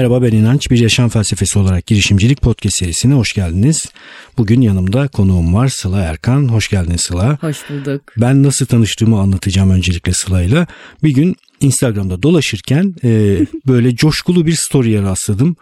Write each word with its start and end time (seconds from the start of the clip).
Merhaba 0.00 0.22
ben 0.22 0.32
İnanç. 0.32 0.70
Bir 0.70 0.78
yaşam 0.78 1.08
felsefesi 1.08 1.58
olarak 1.58 1.86
girişimcilik 1.86 2.42
podcast 2.42 2.78
serisine 2.78 3.14
hoş 3.14 3.32
geldiniz. 3.32 3.86
Bugün 4.38 4.60
yanımda 4.60 5.08
konuğum 5.08 5.54
var 5.54 5.68
Sıla 5.68 6.00
Erkan. 6.00 6.48
Hoş 6.48 6.68
geldin 6.68 6.96
Sıla. 6.96 7.38
Hoş 7.40 7.70
bulduk. 7.70 8.02
Ben 8.16 8.42
nasıl 8.42 8.66
tanıştığımı 8.66 9.20
anlatacağım 9.20 9.70
öncelikle 9.70 10.12
Sıla'yla. 10.12 10.66
Bir 11.02 11.10
gün 11.10 11.36
Instagram'da 11.60 12.22
dolaşırken 12.22 12.94
e, 13.04 13.38
böyle 13.66 13.96
coşkulu 13.96 14.46
bir 14.46 14.52
story'e 14.52 15.02
rastladım 15.02 15.56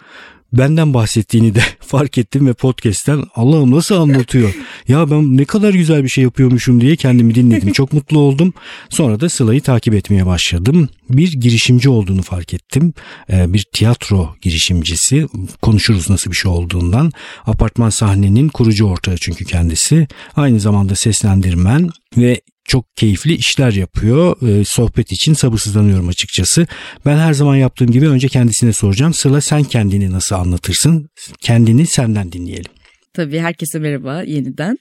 benden 0.52 0.94
bahsettiğini 0.94 1.54
de 1.54 1.60
fark 1.80 2.18
ettim 2.18 2.46
ve 2.46 2.52
podcast'ten 2.52 3.24
Allah'ım 3.34 3.70
nasıl 3.70 3.94
anlatıyor? 3.94 4.54
ya 4.88 5.10
ben 5.10 5.36
ne 5.36 5.44
kadar 5.44 5.74
güzel 5.74 6.04
bir 6.04 6.08
şey 6.08 6.24
yapıyormuşum 6.24 6.80
diye 6.80 6.96
kendimi 6.96 7.34
dinledim. 7.34 7.72
Çok 7.72 7.92
mutlu 7.92 8.18
oldum. 8.18 8.54
Sonra 8.88 9.20
da 9.20 9.28
Sıla'yı 9.28 9.60
takip 9.60 9.94
etmeye 9.94 10.26
başladım. 10.26 10.88
Bir 11.10 11.32
girişimci 11.32 11.88
olduğunu 11.88 12.22
fark 12.22 12.54
ettim. 12.54 12.94
Ee, 13.32 13.52
bir 13.52 13.66
tiyatro 13.72 14.34
girişimcisi. 14.42 15.26
Konuşuruz 15.62 16.10
nasıl 16.10 16.30
bir 16.30 16.36
şey 16.36 16.50
olduğundan. 16.50 17.12
Apartman 17.46 17.90
sahnenin 17.90 18.48
kurucu 18.48 18.86
ortağı 18.86 19.16
çünkü 19.16 19.44
kendisi. 19.44 20.08
Aynı 20.36 20.60
zamanda 20.60 20.94
seslendirmen 20.94 21.90
ve 22.16 22.40
çok 22.68 22.96
keyifli 22.96 23.34
işler 23.34 23.72
yapıyor. 23.72 24.48
E, 24.48 24.64
sohbet 24.64 25.12
için 25.12 25.34
sabırsızlanıyorum 25.34 26.08
açıkçası. 26.08 26.66
Ben 27.06 27.16
her 27.16 27.32
zaman 27.32 27.56
yaptığım 27.56 27.90
gibi 27.90 28.08
önce 28.08 28.28
kendisine 28.28 28.72
soracağım. 28.72 29.14
Sıla 29.14 29.40
sen 29.40 29.64
kendini 29.64 30.12
nasıl 30.12 30.36
anlatırsın? 30.36 31.08
Kendini 31.40 31.86
senden 31.86 32.32
dinleyelim. 32.32 32.72
Tabii 33.18 33.38
herkese 33.38 33.78
merhaba 33.78 34.22
yeniden. 34.22 34.78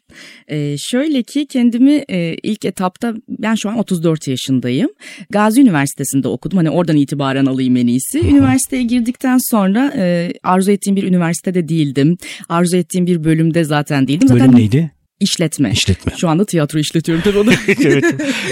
Ee, 0.47 0.75
şöyle 0.77 1.23
ki 1.23 1.45
kendimi 1.45 2.03
e, 2.09 2.35
ilk 2.43 2.65
etapta 2.65 3.13
ben 3.29 3.55
şu 3.55 3.69
an 3.69 3.77
34 3.77 4.27
yaşındayım. 4.27 4.89
Gazi 5.29 5.61
Üniversitesi'nde 5.61 6.27
okudum. 6.27 6.57
Hani 6.57 6.69
oradan 6.69 6.95
itibaren 6.95 7.45
alayım 7.45 7.77
en 7.77 7.87
iyisi. 7.87 8.19
Üniversiteye 8.19 8.83
girdikten 8.83 9.37
sonra 9.51 9.93
e, 9.95 10.33
arzu 10.43 10.71
ettiğim 10.71 10.95
bir 10.95 11.03
üniversitede 11.03 11.67
değildim. 11.67 12.17
Arzu 12.49 12.77
ettiğim 12.77 13.05
bir 13.05 13.23
bölümde 13.23 13.63
zaten 13.63 14.07
değildim. 14.07 14.29
Bölüm 14.29 14.39
zaten 14.39 14.59
neydi? 14.59 14.91
İşletme. 15.19 15.71
İşletme. 15.71 16.13
Şu 16.17 16.29
anda 16.29 16.45
tiyatro 16.45 16.79
işletiyorum 16.79 17.23
tabii 17.23 17.37
onu. 17.37 17.51
evet. 17.67 18.05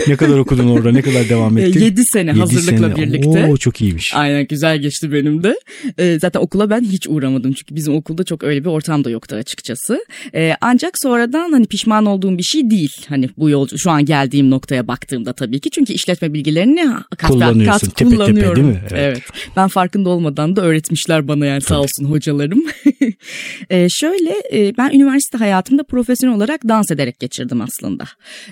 Ne 0.08 0.16
kadar 0.16 0.38
okudun 0.38 0.68
orada? 0.68 0.92
Ne 0.92 1.02
kadar 1.02 1.30
devam 1.30 1.58
ettin? 1.58 1.80
7 1.80 2.02
sene 2.06 2.30
Yedi 2.30 2.40
hazırlıkla 2.40 2.96
sene. 2.96 2.96
birlikte. 2.96 3.46
Oo 3.46 3.58
çok 3.58 3.82
iyiymiş. 3.82 4.12
Aynen 4.16 4.48
güzel 4.48 4.78
geçti 4.78 5.12
benim 5.12 5.44
de. 5.44 5.56
Ee, 5.98 6.18
zaten 6.22 6.40
okula 6.40 6.70
ben 6.70 6.82
hiç 6.82 7.08
uğramadım. 7.08 7.54
Çünkü 7.54 7.76
bizim 7.76 7.96
okulda 7.96 8.24
çok 8.24 8.44
öyle 8.44 8.64
bir 8.64 8.70
ortam 8.70 9.04
da 9.04 9.10
yoktu 9.10 9.36
açıkçası. 9.36 10.06
Ee, 10.36 10.54
ancak 10.62 10.94
sonradan 11.04 11.52
hani 11.52 11.66
pişman 11.66 12.06
olduğum 12.06 12.38
bir 12.38 12.44
şey 12.44 12.70
değil. 12.70 13.06
Hani 13.10 13.30
bu 13.38 13.50
yolcu 13.50 13.78
şu 13.78 13.92
an 13.92 14.06
geldiğim 14.06 14.50
noktaya 14.50 14.88
baktığımda 14.88 15.34
tabii 15.34 15.60
ki. 15.60 15.70
Çünkü 15.70 15.94
işletme 15.94 16.34
bilgilerini 16.34 16.88
kat 17.18 17.32
kullanıyorsun. 17.32 17.88
kat 17.88 17.96
tepe 17.96 18.10
kullanıyorum. 18.10 18.56
Tepe, 18.56 18.56
değil 18.56 18.68
mi? 18.68 18.82
Evet. 18.82 18.92
evet. 18.94 19.24
Ben 19.56 19.68
farkında 19.68 20.10
olmadan 20.10 20.56
da 20.56 20.62
öğretmişler 20.62 21.28
bana 21.28 21.46
yani 21.46 21.60
tabii. 21.60 21.70
sağ 21.70 21.80
olsun 21.80 22.06
hocalarım. 22.06 22.64
ee, 23.70 23.88
şöyle 24.00 24.34
e, 24.54 24.78
ben 24.78 24.90
üniversite 24.90 25.38
hayatımda 25.38 25.84
profesyonel 25.84 26.36
olarak 26.36 26.55
dans 26.64 26.92
ederek 26.92 27.20
geçirdim 27.20 27.62
aslında. 27.62 28.04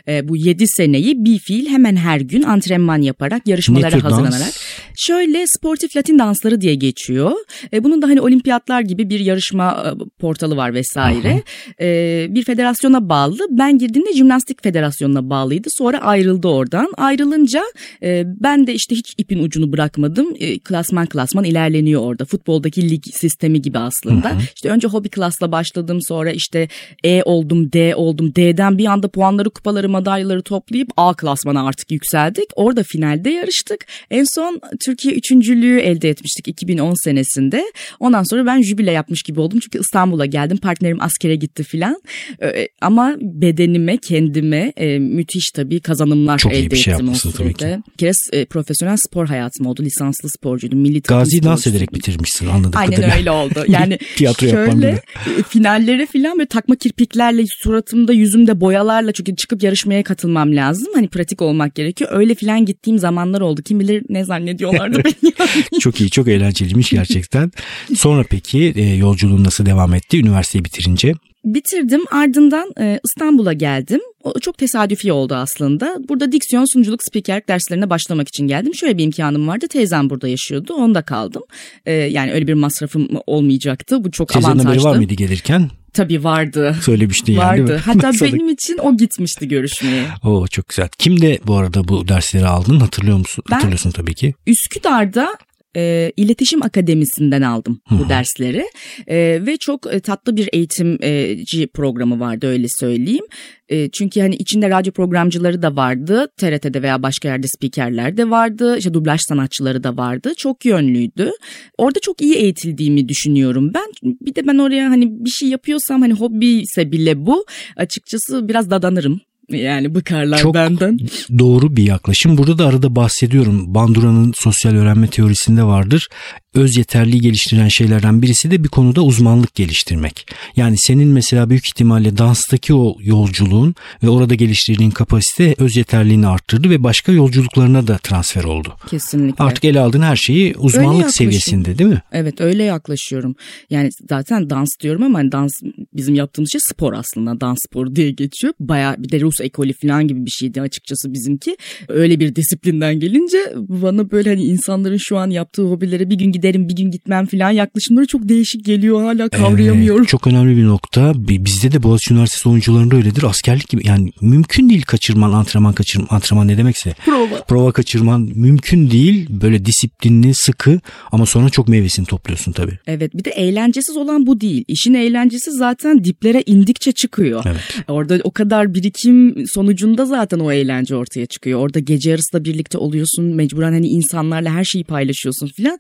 E, 0.08 0.28
bu 0.28 0.38
7 0.38 0.68
seneyi 0.68 1.26
bir 1.26 1.40
fiil 1.40 1.68
hemen 1.68 1.96
her 1.96 2.20
gün 2.20 2.44
antrenman 2.44 3.02
yaparak, 3.02 3.48
yarışmalara 3.48 4.04
hazırlanarak. 4.04 4.42
Dans? 4.42 4.58
Şöyle 4.98 5.45
sportif 5.48 5.98
Latin 5.98 6.20
dansları 6.20 6.62
diye 6.62 6.76
geçiyor. 6.76 7.32
E, 7.73 7.84
bunun 7.84 8.02
da 8.02 8.08
hani 8.08 8.22
olimpiyatlar 8.22 8.82
gibi 8.82 9.10
bir 9.10 9.20
yarışma 9.20 9.84
e, 9.86 10.20
portalı 10.20 10.58
var 10.58 10.73
vesaire. 10.73 11.44
E, 11.82 12.28
bir 12.30 12.44
federasyona 12.44 13.10
bağlı. 13.10 13.40
Ben 13.50 13.78
girdiğimde 13.78 14.14
jimnastik 14.14 14.64
federasyonuna 14.64 15.30
bağlıydı. 15.30 15.67
Sonra 15.72 15.98
ayrıldı 15.98 16.48
oradan. 16.48 16.94
Ayrılınca 16.98 17.64
e, 18.04 18.23
ben 18.26 18.67
de 18.67 18.73
işte 18.73 18.95
hiç 18.95 19.14
ipin 19.17 19.44
ucunu 19.44 19.72
bırakmadım. 19.72 20.36
E, 20.40 20.60
klasman 20.60 21.06
klasman 21.06 21.44
ilerleniyor 21.44 22.02
orada. 22.02 22.26
Futboldaki 22.26 22.90
lig 22.90 23.04
sistemi 23.14 23.62
gibi 23.62 23.80
aslında. 23.80 24.30
Hı 24.30 24.34
hı. 24.34 24.40
İşte 24.56 24.70
önce 24.70 24.88
hobi 24.88 25.10
klasla 25.10 25.52
başladım. 25.52 26.00
Sonra 26.08 26.32
işte 26.32 26.67
E 27.04 27.23
oldum, 27.23 27.72
D 27.73 27.92
oldum. 27.95 28.36
D'den 28.36 28.77
bir 28.77 28.86
anda 28.86 29.08
puanları, 29.08 29.49
kupaları, 29.49 29.89
madalyaları 29.89 30.42
toplayıp 30.42 30.89
A 30.98 31.14
klasmana 31.14 31.67
artık 31.67 31.92
yükseldik. 31.92 32.45
Orada 32.55 32.83
finalde 32.83 33.30
yarıştık. 33.30 33.86
En 34.11 34.26
son 34.36 34.61
Türkiye 34.86 35.15
üçüncülüğü 35.15 35.80
elde 35.80 36.09
etmiştik 36.09 36.48
2010 36.48 37.03
senesinde. 37.03 37.64
Ondan 37.99 38.23
sonra 38.23 38.45
ben 38.45 38.61
jübile 38.61 38.92
yapmış 38.92 39.23
gibi 39.23 39.39
oldum. 39.39 39.59
Çünkü 39.59 39.80
İstanbul'a 39.80 40.26
geldim. 40.26 40.58
Partnerim 40.58 41.02
askere 41.02 41.36
gitti 41.36 41.64
filan. 41.64 42.02
Ee, 42.42 42.67
ama 42.82 43.15
bedenime, 43.21 43.98
kendime 43.98 44.73
e, 44.77 44.99
müthiş 44.99 45.52
tabii 45.55 45.80
kazanımlar 45.80 46.37
Çok 46.37 46.53
elde 46.53 46.76
şey 46.76 46.93
ettim 46.93 47.09
o 47.09 47.15
sürede. 47.15 47.82
Bir 47.92 47.98
kere 47.98 48.11
e, 48.33 48.45
profesyonel 48.45 48.98
spor 48.98 49.27
hayatım 49.27 49.65
oldu. 49.65 49.83
Lisanslı 49.83 50.30
sporcuydum. 50.30 50.80
Milli 50.80 51.02
Gazi 51.02 51.43
dans 51.43 51.67
ederek 51.67 51.93
bitirmişsin 51.93 52.48
anladım. 52.48 52.71
Aynen 52.76 53.17
öyle 53.17 53.32
oldu. 53.32 53.65
Yani 53.67 53.98
Tiyatro 54.15 54.48
şöyle 54.48 54.87
e, 54.87 55.43
finallere 55.49 56.05
filan 56.05 56.37
böyle 56.37 56.48
takma 56.48 56.76
kirpiklerle 56.76 57.42
suratımda 57.83 58.14
yüzümde 58.14 58.61
boyalarla 58.61 59.11
çünkü 59.11 59.36
çıkıp 59.36 59.64
yarışmaya 59.64 60.04
katılmam 60.04 60.55
lazım. 60.55 60.88
Hani 60.95 61.08
pratik 61.08 61.42
olmak 61.42 61.76
gerekiyor. 61.76 62.11
Öyle 62.14 62.36
filan 62.36 62.66
gittiğim 62.66 62.99
zamanlar 62.99 63.42
oldu. 63.42 63.61
Kim 63.61 63.80
bilir 63.80 64.04
ne 64.10 64.26
zannediyorlardı 64.26 65.04
beni. 65.05 65.80
çok 65.80 66.02
iyi, 66.02 66.10
çok 66.10 66.27
eğlenceliymiş 66.27 66.89
gerçekten. 66.89 67.52
Sonra 67.95 68.23
peki 68.30 68.73
e, 68.76 68.95
yolculuğun 68.95 69.44
nasıl 69.44 69.66
devam 69.66 69.94
etti 69.94 70.20
üniversiteyi 70.20 70.66
bitirince? 70.66 71.14
Bitirdim 71.45 72.02
ardından 72.11 72.73
e, 72.80 72.99
İstanbul'a 73.05 73.54
geldim. 73.54 73.99
O 74.23 74.39
çok 74.39 74.58
tesadüfi 74.58 75.11
oldu 75.14 75.36
aslında. 75.36 75.98
Burada 76.09 76.31
diksiyon, 76.31 76.65
sunuculuk, 76.73 77.04
spikerlik 77.04 77.48
derslerine 77.49 77.89
başlamak 77.89 78.27
için 78.27 78.48
geldim. 78.48 78.76
Şöyle 78.76 78.98
bir 78.98 79.04
imkanım 79.04 79.48
vardı. 79.48 79.67
Teyzem 79.67 80.09
burada 80.09 80.27
yaşıyordu. 80.27 80.73
Onda 80.73 81.02
kaldım. 81.02 81.43
E, 81.86 81.92
yani 81.93 82.32
öyle 82.33 82.48
bir 82.48 82.53
masrafım 82.53 83.08
olmayacaktı. 83.27 84.03
Bu 84.03 84.11
çok 84.11 84.30
Teyzenin 84.30 84.45
avantajlı. 84.53 84.70
haberi 84.70 84.83
var 84.83 84.95
mıydı 84.98 85.14
gelirken? 85.14 85.70
Tabii 85.93 86.23
vardı. 86.23 86.76
Söylemişti 86.82 87.32
yani 87.32 87.43
vardı. 87.43 87.67
değil 87.67 87.80
mi? 87.80 87.83
Hatta 87.86 88.11
benim 88.21 88.49
için 88.49 88.77
o 88.77 88.98
gitmişti 88.98 89.48
görüşmeye. 89.48 90.03
Oo 90.23 90.48
çok 90.48 90.70
güzel. 90.70 90.87
Kimde 90.98 91.39
bu 91.48 91.55
arada 91.55 91.87
bu 91.87 92.08
dersleri 92.08 92.48
aldın 92.48 92.80
hatırlıyor 92.80 93.17
musun? 93.17 93.43
Ben 93.49 93.55
Hatırlıyorsun 93.55 93.92
tabii 93.92 94.14
ki. 94.14 94.33
Üsküdar'da 94.48 95.37
e, 95.76 96.11
İletişim 96.17 96.64
Akademisi'nden 96.64 97.42
aldım 97.42 97.82
bu 97.92 98.06
Hı. 98.06 98.10
dersleri 98.10 98.66
e, 99.08 99.45
ve 99.45 99.58
çok 99.58 99.94
e, 99.94 100.00
tatlı 100.00 100.36
bir 100.38 100.50
eğitimci 100.54 101.67
programı 101.67 102.20
vardı 102.20 102.48
öyle 102.48 102.67
söyleyeyim. 102.80 103.26
E, 103.70 103.89
çünkü 103.89 104.22
hani 104.22 104.36
içinde 104.36 104.70
radyo 104.70 104.94
programcıları 104.94 105.62
da 105.62 105.76
vardı, 105.76 106.28
TRT'de 106.38 106.82
veya 106.82 107.04
başka 107.04 107.28
yerde 107.28 107.48
spikerler 107.48 108.17
de 108.17 108.30
vardı, 108.30 108.78
işte 108.78 108.94
dublaj 108.94 109.20
sanatçıları 109.28 109.83
da 109.83 109.98
vardı. 109.98 110.33
Çok 110.38 110.66
yönlüydü. 110.66 111.32
Orada 111.78 112.00
çok 112.00 112.22
iyi 112.22 112.36
eğitildiğimi 112.36 113.10
düşünüyorum 113.10 113.72
ben. 113.73 114.16
Bir 114.22 114.36
de 114.36 114.48
ben 114.48 114.58
oraya 114.58 114.89
hani 114.89 115.26
bir 115.26 115.30
şey 115.30 115.50
yapıyorsam 115.50 116.02
hani 116.02 116.14
hobi 116.14 116.48
ise 116.48 116.92
bile 116.92 117.26
bu 117.26 117.45
açıkçası 117.78 118.48
biraz 118.48 118.70
dadanırım 118.70 119.22
yani 119.58 119.95
bıkarlar 119.95 120.37
Çok 120.37 120.53
benden. 120.53 120.99
doğru 121.39 121.75
bir 121.75 121.83
yaklaşım. 121.83 122.37
Burada 122.37 122.58
da 122.58 122.67
arada 122.67 122.95
bahsediyorum. 122.95 123.75
Bandura'nın 123.75 124.33
sosyal 124.36 124.75
öğrenme 124.75 125.08
teorisinde 125.08 125.64
vardır 125.64 126.08
öz 126.55 126.77
yeterliği 126.77 127.21
geliştiren 127.21 127.67
şeylerden 127.67 128.21
birisi 128.21 128.51
de 128.51 128.63
bir 128.63 128.69
konuda 128.69 129.01
uzmanlık 129.01 129.56
geliştirmek. 129.56 130.27
Yani 130.56 130.75
senin 130.77 131.07
mesela 131.07 131.50
büyük 131.50 131.68
ihtimalle 131.68 132.18
danstaki 132.18 132.74
o 132.74 132.97
yolculuğun 133.00 133.75
ve 134.03 134.09
orada 134.09 134.36
geliştirdiğin 134.36 134.91
kapasite 134.91 135.56
öz 135.57 135.77
yeterliğini 135.77 136.27
arttırdı 136.27 136.69
ve 136.69 136.83
başka 136.83 137.12
yolculuklarına 137.12 137.88
da 137.88 137.97
transfer 137.97 138.44
oldu. 138.44 138.74
Kesinlikle. 138.89 139.44
Artık 139.44 139.65
ele 139.65 139.80
aldığın 139.80 140.01
her 140.01 140.15
şeyi 140.15 140.56
uzmanlık 140.57 141.12
seviyesinde 141.12 141.77
değil 141.77 141.89
mi? 141.89 142.01
Evet 142.12 142.41
öyle 142.41 142.63
yaklaşıyorum. 142.63 143.35
Yani 143.69 143.89
zaten 144.09 144.50
dans 144.50 144.69
diyorum 144.80 145.03
ama 145.03 145.19
hani 145.19 145.31
dans 145.31 145.51
bizim 145.94 146.15
yaptığımız 146.15 146.51
şey 146.51 146.62
spor 146.69 146.94
aslında. 146.94 147.41
Dans 147.41 147.57
sporu 147.69 147.95
diye 147.95 148.12
geçiyor. 148.12 148.53
Baya 148.59 148.95
bir 148.97 149.09
de 149.09 149.21
Rus 149.21 149.41
ekolü 149.44 149.74
falan 149.74 150.07
gibi 150.07 150.25
bir 150.25 150.31
şeydi 150.31 150.62
açıkçası 150.62 151.13
bizimki. 151.13 151.57
Öyle 151.88 152.19
bir 152.19 152.36
disiplinden 152.36 153.00
gelince 153.00 153.38
bana 153.56 154.12
böyle 154.12 154.30
hani 154.30 154.44
insanların 154.44 154.98
şu 154.98 155.18
an 155.18 155.30
yaptığı 155.30 155.63
hobilere 155.63 156.09
bir 156.09 156.15
gün 156.15 156.31
giderim 156.31 156.69
bir 156.69 156.75
gün 156.75 156.91
gitmem 156.91 157.25
falan 157.25 157.51
yaklaşımları 157.51 158.07
çok 158.07 158.29
değişik 158.29 158.65
geliyor 158.65 159.01
hala 159.01 159.29
kavrayamıyorum. 159.29 160.01
Evet, 160.01 160.09
çok 160.09 160.27
önemli 160.27 160.57
bir 160.57 160.63
nokta. 160.63 161.13
Bizde 161.15 161.71
de 161.71 161.83
Boğaziçi 161.83 162.13
Üniversitesi 162.13 162.50
oyuncularında 162.50 162.95
öyledir. 162.95 163.23
Askerlik 163.23 163.69
gibi 163.69 163.88
yani 163.88 164.12
mümkün 164.21 164.69
değil 164.69 164.81
kaçırman 164.81 165.33
antrenman 165.33 165.73
kaçırman 165.73 166.07
antrenman 166.09 166.47
ne 166.47 166.57
demekse. 166.57 166.94
Prova. 167.06 167.44
Prova 167.47 167.71
kaçırman 167.71 168.31
mümkün 168.35 168.91
değil. 168.91 169.27
Böyle 169.29 169.65
disiplinli 169.65 170.33
sıkı 170.33 170.79
ama 171.12 171.25
sonra 171.25 171.50
çok 171.50 171.68
meyvesini 171.68 172.06
topluyorsun 172.06 172.51
tabii. 172.51 172.77
Evet 172.88 173.18
bir 173.18 173.23
de 173.25 173.29
eğlencesiz 173.29 173.97
olan 173.97 174.27
bu 174.27 174.41
değil. 174.41 174.65
İşin 174.68 174.94
eğlencesi 174.94 175.51
zaten 175.51 176.03
diplere 176.03 176.44
indikçe 176.45 176.91
çıkıyor. 176.91 177.44
Evet. 177.45 177.62
Orada 177.88 178.19
o 178.23 178.31
kadar 178.31 178.73
birikim 178.73 179.22
sonucunda 179.47 180.05
zaten 180.05 180.39
o 180.39 180.51
eğlence 180.51 180.95
ortaya 180.95 181.25
çıkıyor. 181.25 181.59
Orada 181.59 181.79
gece 181.79 182.09
yarısı 182.09 182.33
da 182.33 182.45
birlikte 182.45 182.77
oluyorsun. 182.77 183.25
Mecburen 183.25 183.71
hani 183.71 183.87
insanlarla 183.87 184.53
her 184.53 184.63
şeyi 184.63 184.83
paylaşıyorsun 184.83 185.47
filan 185.47 185.79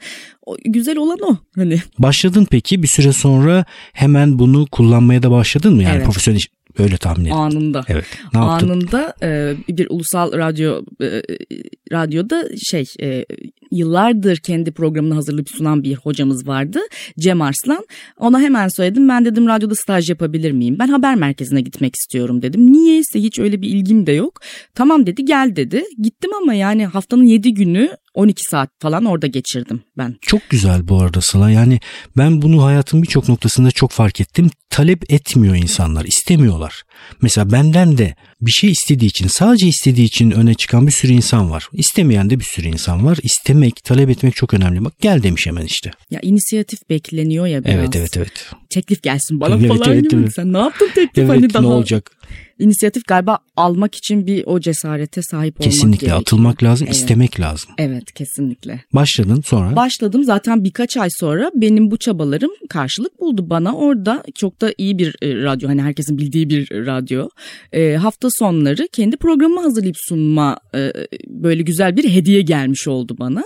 güzel 0.65 0.97
olan 0.97 1.17
o 1.21 1.37
hani. 1.55 1.81
Başladın 1.99 2.47
peki 2.51 2.83
bir 2.83 2.87
süre 2.87 3.13
sonra 3.13 3.65
hemen 3.93 4.39
bunu 4.39 4.65
kullanmaya 4.65 5.23
da 5.23 5.31
başladın 5.31 5.75
mı? 5.75 5.83
Yani 5.83 5.95
evet. 5.95 6.05
profesyonel 6.05 6.39
Öyle 6.79 6.97
tahmin 6.97 7.25
ettim. 7.25 7.37
Anında. 7.37 7.85
Evet. 7.87 8.05
Ne 8.33 8.39
yaptın? 8.39 8.69
Anında 8.69 9.13
e, 9.23 9.55
bir 9.67 9.87
ulusal 9.89 10.33
radyo 10.33 10.81
e, 11.01 11.21
radyoda 11.91 12.49
şey 12.69 12.85
e, 13.01 13.25
yıllardır 13.73 14.37
kendi 14.37 14.71
programını 14.71 15.13
hazırlayıp 15.13 15.49
sunan 15.49 15.83
bir 15.83 15.95
hocamız 15.95 16.47
vardı. 16.47 16.79
Cem 17.19 17.41
Arslan. 17.41 17.85
Ona 18.17 18.39
hemen 18.39 18.67
söyledim. 18.67 19.09
Ben 19.09 19.25
dedim 19.25 19.47
radyoda 19.47 19.75
staj 19.75 20.09
yapabilir 20.09 20.51
miyim? 20.51 20.75
Ben 20.79 20.87
haber 20.87 21.15
merkezine 21.15 21.61
gitmek 21.61 21.95
istiyorum 21.95 22.41
dedim. 22.41 22.73
Niyeyse 22.73 23.19
hiç 23.19 23.39
öyle 23.39 23.61
bir 23.61 23.69
ilgim 23.69 24.05
de 24.05 24.11
yok. 24.11 24.41
Tamam 24.75 25.05
dedi 25.05 25.25
gel 25.25 25.55
dedi. 25.55 25.83
Gittim 26.01 26.31
ama 26.41 26.53
yani 26.53 26.85
haftanın 26.85 27.23
7 27.23 27.53
günü 27.53 27.89
12 28.13 28.43
saat 28.43 28.69
falan 28.79 29.05
orada 29.05 29.27
geçirdim 29.27 29.83
ben. 29.97 30.15
Çok 30.21 30.49
güzel 30.49 30.87
bu 30.87 31.01
arada 31.01 31.21
Sıla. 31.21 31.51
Yani 31.51 31.79
ben 32.17 32.41
bunu 32.41 32.63
hayatın 32.63 33.01
birçok 33.01 33.29
noktasında 33.29 33.71
çok 33.71 33.91
fark 33.91 34.21
ettim. 34.21 34.49
Talep 34.69 35.13
etmiyor 35.13 35.55
insanlar, 35.55 36.05
istemiyorlar. 36.05 36.83
Mesela 37.21 37.51
benden 37.51 37.97
de 37.97 38.15
bir 38.41 38.51
şey 38.51 38.71
istediği 38.71 39.05
için, 39.05 39.27
sadece 39.27 39.67
istediği 39.67 40.05
için 40.05 40.31
öne 40.31 40.53
çıkan 40.53 40.87
bir 40.87 40.91
sürü 40.91 41.11
insan 41.11 41.51
var. 41.51 41.69
İstemeyen 41.73 42.29
de 42.29 42.39
bir 42.39 42.45
sürü 42.45 42.67
insan 42.67 43.05
var. 43.05 43.17
İstemek, 43.63 43.83
talep 43.83 44.09
etmek 44.09 44.35
çok 44.35 44.53
önemli. 44.53 44.85
Bak 44.85 44.93
gel 45.01 45.23
demiş 45.23 45.47
hemen 45.47 45.65
işte. 45.65 45.91
Ya 46.11 46.19
inisiyatif 46.21 46.89
bekleniyor 46.89 47.47
ya 47.47 47.63
biraz. 47.63 47.75
Evet 47.75 47.95
evet 47.95 48.17
evet. 48.17 48.51
Teklif 48.69 49.03
gelsin 49.03 49.39
bana 49.39 49.55
Evet, 49.55 49.67
falan 49.67 49.93
evet, 49.93 50.09
gibi. 50.11 50.21
evet. 50.21 50.33
Sen 50.35 50.53
ne 50.53 50.57
yaptın 50.57 50.87
teklif 50.95 51.17
Evet 51.17 51.29
hani 51.29 51.53
daha? 51.53 51.61
ne 51.61 51.67
olacak? 51.67 52.11
İnisiyatif 52.59 53.07
galiba 53.07 53.37
almak 53.55 53.95
için 53.95 54.27
bir 54.27 54.43
o 54.45 54.59
cesarete 54.59 55.21
sahip 55.21 55.61
olmak 55.61 55.71
Kesinlikle 55.71 55.97
gerekiyor. 56.05 56.21
atılmak 56.21 56.63
lazım, 56.63 56.87
Evet. 56.87 56.95
istemek 56.97 57.39
lazım. 57.39 57.69
Evet 57.77 58.11
kesinlikle. 58.13 58.81
Başladın 58.93 59.41
sonra. 59.45 59.75
Başladım 59.75 60.23
zaten 60.23 60.63
birkaç 60.63 60.97
ay 60.97 61.09
sonra 61.19 61.51
benim 61.55 61.91
bu 61.91 61.97
çabalarım 61.97 62.51
karşılık 62.69 63.19
buldu 63.19 63.49
bana 63.49 63.75
orada 63.75 64.23
çok 64.35 64.61
da 64.61 64.73
iyi 64.77 64.97
bir 64.97 65.15
e, 65.21 65.35
radyo 65.43 65.69
hani 65.69 65.81
herkesin 65.81 66.17
bildiği 66.17 66.49
bir 66.49 66.71
radyo 66.71 67.29
E, 67.73 67.95
hafta 67.95 68.27
sonları 68.39 68.87
kendi 68.91 69.17
programımı 69.17 69.61
hazırlayıp 69.61 69.95
sunma 70.07 70.57
e, 70.75 70.91
böyle 71.27 71.61
güzel 71.63 71.97
bir 71.97 72.09
hediye 72.09 72.41
gelmiş 72.41 72.87
oldu 72.87 73.15
bana 73.19 73.43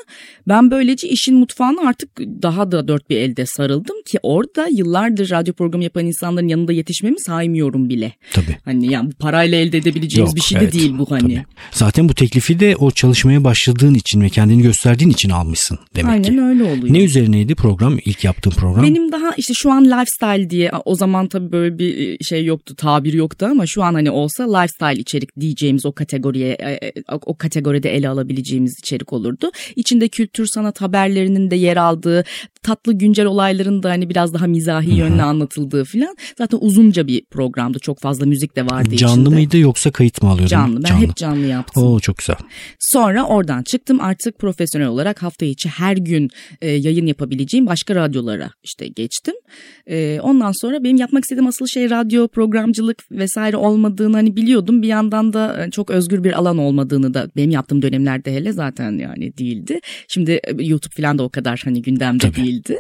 ben 0.47 0.71
böylece 0.71 1.07
işin 1.09 1.35
mutfağına 1.35 1.87
artık 1.89 2.19
daha 2.19 2.71
da 2.71 2.87
dört 2.87 3.09
bir 3.09 3.17
elde 3.17 3.45
sarıldım 3.45 3.95
ki 4.05 4.19
orada 4.23 4.67
yıllardır 4.71 5.29
radyo 5.31 5.53
programı 5.53 5.83
yapan 5.83 6.05
insanların 6.05 6.47
yanında 6.47 6.73
yetişmemi 6.73 7.19
saymıyorum 7.19 7.89
bile 7.89 8.13
Tabii. 8.33 8.57
Hani 8.67 8.93
yani 8.93 9.11
bu 9.11 9.15
parayla 9.15 9.57
elde 9.57 9.77
edebileceğimiz 9.77 10.31
Yok, 10.31 10.35
bir 10.35 10.41
şey 10.41 10.59
de 10.59 10.63
evet, 10.63 10.73
değil 10.73 10.93
bu 10.97 11.11
hani 11.11 11.21
tabii. 11.21 11.45
Zaten 11.71 12.09
bu 12.09 12.13
teklifi 12.13 12.59
de 12.59 12.75
o 12.75 12.91
çalışmaya 12.91 13.43
başladığın 13.43 13.93
için 13.93 14.21
ve 14.21 14.29
kendini 14.29 14.61
gösterdiğin 14.61 15.09
için 15.09 15.29
almışsın 15.29 15.79
demek 15.95 16.11
aynen 16.11 16.23
ki. 16.23 16.41
öyle 16.41 16.63
oluyor. 16.63 16.93
Ne 16.93 17.03
üzerineydi 17.03 17.55
program? 17.55 17.97
İlk 18.05 18.23
yaptığın 18.23 18.51
program? 18.51 18.83
Benim 18.83 19.11
daha 19.11 19.31
işte 19.37 19.53
şu 19.55 19.71
an 19.71 19.85
lifestyle 19.85 20.49
diye 20.49 20.71
o 20.85 20.95
zaman 20.95 21.27
tabii 21.27 21.51
böyle 21.51 21.77
bir 21.79 22.23
şey 22.23 22.45
yoktu 22.45 22.75
tabir 22.75 23.13
yoktu 23.13 23.47
ama 23.51 23.65
şu 23.67 23.83
an 23.83 23.93
hani 23.93 24.11
olsa 24.11 24.57
lifestyle 24.57 25.01
içerik 25.01 25.39
diyeceğimiz 25.39 25.85
o 25.85 25.91
kategoriye 25.91 26.57
e, 26.59 26.71
e, 26.71 26.93
o 27.25 27.37
kategoride 27.37 27.95
ele 27.95 28.09
alabileceğimiz 28.09 28.75
içerik 28.79 29.13
olurdu. 29.13 29.51
İçinde 29.75 30.07
kültür 30.07 30.45
sanat 30.45 30.81
haberlerinin 30.81 31.51
de 31.51 31.55
yer 31.55 31.77
aldığı 31.77 32.23
tatlı 32.63 32.93
güncel 32.93 33.25
olayların 33.25 33.83
da 33.83 33.89
hani 33.89 34.09
biraz 34.09 34.33
daha 34.33 34.47
mizahi 34.47 34.95
yönle 34.95 35.23
anlatıldığı 35.23 35.83
filan. 35.83 36.15
Zaten 36.37 36.57
uzunca 36.61 37.07
bir 37.07 37.25
programdı 37.25 37.79
çok 37.79 37.99
fazla 38.01 38.25
müzik 38.25 38.56
de 38.57 38.65
vardı 38.65 38.95
Canlı 38.95 39.21
içinde. 39.21 39.29
mıydı 39.29 39.57
yoksa 39.57 39.91
kayıt 39.91 40.23
mı 40.23 40.29
alıyordun? 40.29 40.47
Canlı. 40.47 40.83
Ben 40.83 40.95
hep 40.95 41.15
canlı 41.15 41.45
yaptım. 41.45 41.83
Oo 41.83 41.99
çok 41.99 42.17
güzel. 42.17 42.35
Sonra 42.79 43.23
oradan 43.23 43.63
çıktım 43.63 44.01
artık 44.01 44.39
profesyonel 44.39 44.87
olarak 44.87 45.23
hafta 45.23 45.45
içi 45.45 45.69
her 45.69 45.97
gün 45.97 46.29
e, 46.61 46.71
yayın 46.71 47.05
yapabileceğim 47.05 47.67
başka 47.67 47.95
radyolara 47.95 48.49
işte 48.63 48.87
geçtim. 48.87 49.35
E, 49.87 50.19
ondan 50.21 50.51
sonra 50.61 50.83
benim 50.83 50.97
yapmak 50.97 51.23
istediğim 51.23 51.47
asıl 51.47 51.67
şey 51.67 51.89
radyo 51.89 52.27
programcılık 52.27 53.03
vesaire 53.11 53.57
olmadığını 53.57 54.15
hani 54.15 54.35
biliyordum. 54.35 54.81
Bir 54.81 54.87
yandan 54.87 55.33
da 55.33 55.65
e, 55.65 55.71
çok 55.71 55.89
özgür 55.89 56.23
bir 56.23 56.33
alan 56.33 56.57
olmadığını 56.57 57.13
da 57.13 57.29
benim 57.35 57.51
yaptığım 57.51 57.81
dönemlerde 57.81 58.33
hele 58.33 58.51
zaten 58.51 58.91
yani 58.91 59.37
değildi. 59.37 59.79
Şimdi 60.07 60.31
e, 60.31 60.63
YouTube 60.63 60.93
falan 60.97 61.17
da 61.17 61.23
o 61.23 61.29
kadar 61.29 61.61
hani 61.65 61.81
gündemde 61.81 62.31
Tabii. 62.31 62.35
değildi. 62.35 62.77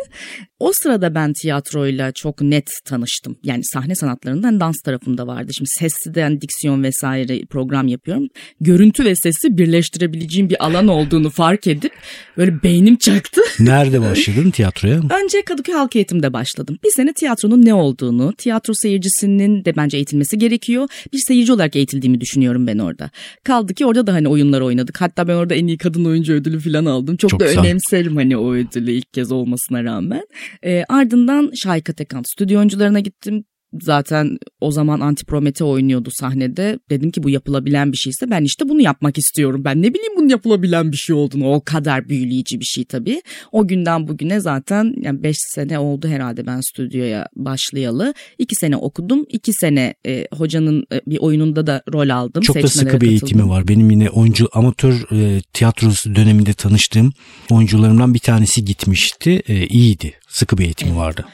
O 0.59 0.71
sırada 0.73 1.15
ben 1.15 1.33
tiyatroyla 1.41 2.11
çok 2.11 2.41
net 2.41 2.67
tanıştım. 2.85 3.37
Yani 3.43 3.61
sahne 3.63 3.95
sanatlarından 3.95 4.59
dans 4.59 4.77
tarafında 4.85 5.27
vardı. 5.27 5.51
Şimdi 5.53 5.66
sesli 5.67 6.41
diksiyon 6.41 6.83
vesaire 6.83 7.45
program 7.45 7.87
yapıyorum. 7.87 8.27
Görüntü 8.61 9.05
ve 9.05 9.15
sesi 9.15 9.57
birleştirebileceğim 9.57 10.49
bir 10.49 10.65
alan 10.65 10.87
olduğunu 10.87 11.29
fark 11.29 11.67
edip 11.67 11.91
böyle 12.37 12.63
beynim 12.63 12.95
çaktı. 12.95 13.41
Nerede 13.59 14.01
başladın 14.01 14.51
tiyatroya? 14.51 15.01
Önce 15.23 15.41
Kadıköy 15.45 15.75
Halk 15.75 15.95
Eğitim'de 15.95 16.33
başladım. 16.33 16.77
Bir 16.83 16.91
sene 16.91 17.13
tiyatronun 17.13 17.65
ne 17.65 17.73
olduğunu, 17.73 18.33
tiyatro 18.33 18.73
seyircisinin 18.73 19.65
de 19.65 19.75
bence 19.75 19.97
eğitilmesi 19.97 20.37
gerekiyor. 20.37 20.87
Bir 21.13 21.19
seyirci 21.27 21.53
olarak 21.53 21.75
eğitildiğimi 21.75 22.21
düşünüyorum 22.21 22.67
ben 22.67 22.77
orada. 22.77 23.09
Kaldı 23.43 23.73
ki 23.73 23.85
orada 23.85 24.07
da 24.07 24.13
hani 24.13 24.27
oyunlar 24.27 24.61
oynadık. 24.61 25.01
Hatta 25.01 25.27
ben 25.27 25.33
orada 25.33 25.55
en 25.55 25.67
iyi 25.67 25.77
kadın 25.77 26.05
oyuncu 26.05 26.33
ödülü 26.33 26.59
falan 26.59 26.85
aldım. 26.85 27.17
Çok, 27.17 27.29
Çok 27.29 27.39
da 27.39 27.45
güzel. 27.45 27.59
önemserim 27.63 28.15
hani 28.15 28.37
o 28.37 28.53
ödülü 28.53 28.91
ilk 28.91 29.13
kez 29.13 29.31
olmasına 29.31 29.83
rağmen. 29.83 30.23
Ee, 30.65 30.83
ardından 30.89 31.51
Şahika 31.55 31.93
Tekan 31.93 32.23
stüdyo 32.33 32.57
oyuncularına 32.57 32.99
gittim. 32.99 33.43
Zaten 33.81 34.37
o 34.61 34.71
zaman 34.71 34.99
Antipromete 34.99 35.63
oynuyordu 35.63 36.09
sahnede. 36.11 36.79
Dedim 36.89 37.11
ki 37.11 37.23
bu 37.23 37.29
yapılabilen 37.29 37.91
bir 37.91 37.97
şeyse 37.97 38.29
ben 38.29 38.43
işte 38.43 38.69
bunu 38.69 38.81
yapmak 38.81 39.17
istiyorum. 39.17 39.61
Ben 39.65 39.81
ne 39.81 39.93
bileyim 39.93 40.13
bunun 40.17 40.29
yapılabilen 40.29 40.91
bir 40.91 40.97
şey 40.97 41.15
olduğunu. 41.15 41.53
O 41.53 41.61
kadar 41.65 42.09
büyüleyici 42.09 42.59
bir 42.59 42.65
şey 42.65 42.85
tabii. 42.85 43.21
O 43.51 43.67
günden 43.67 44.07
bugüne 44.07 44.39
zaten 44.39 44.93
yani 45.01 45.23
5 45.23 45.37
sene 45.39 45.79
oldu 45.79 46.07
herhalde 46.07 46.45
ben 46.47 46.61
stüdyoya 46.61 47.27
başlayalı. 47.35 48.13
2 48.37 48.55
sene 48.55 48.77
okudum. 48.77 49.25
2 49.29 49.53
sene 49.53 49.93
e, 50.07 50.27
hocanın 50.33 50.85
e, 50.93 51.01
bir 51.07 51.17
oyununda 51.17 51.67
da 51.67 51.81
rol 51.93 52.09
aldım. 52.09 52.41
Çok 52.41 52.55
da 52.55 52.67
sıkı 52.67 52.85
bir 52.85 52.91
katıldım. 52.91 53.09
eğitimi 53.09 53.49
var. 53.49 53.67
Benim 53.67 53.91
yine 53.91 54.09
oyuncu 54.09 54.49
amatör 54.53 54.93
e, 55.11 55.41
tiyatrosu 55.53 56.15
döneminde 56.15 56.53
tanıştığım 56.53 57.13
oyuncularımdan 57.51 58.13
bir 58.13 58.19
tanesi 58.19 58.65
gitmişti. 58.65 59.41
E, 59.47 59.67
iyiydi. 59.67 60.13
Sıkı 60.29 60.57
bir 60.57 60.65
eğitimi 60.65 60.95
vardı. 60.95 61.25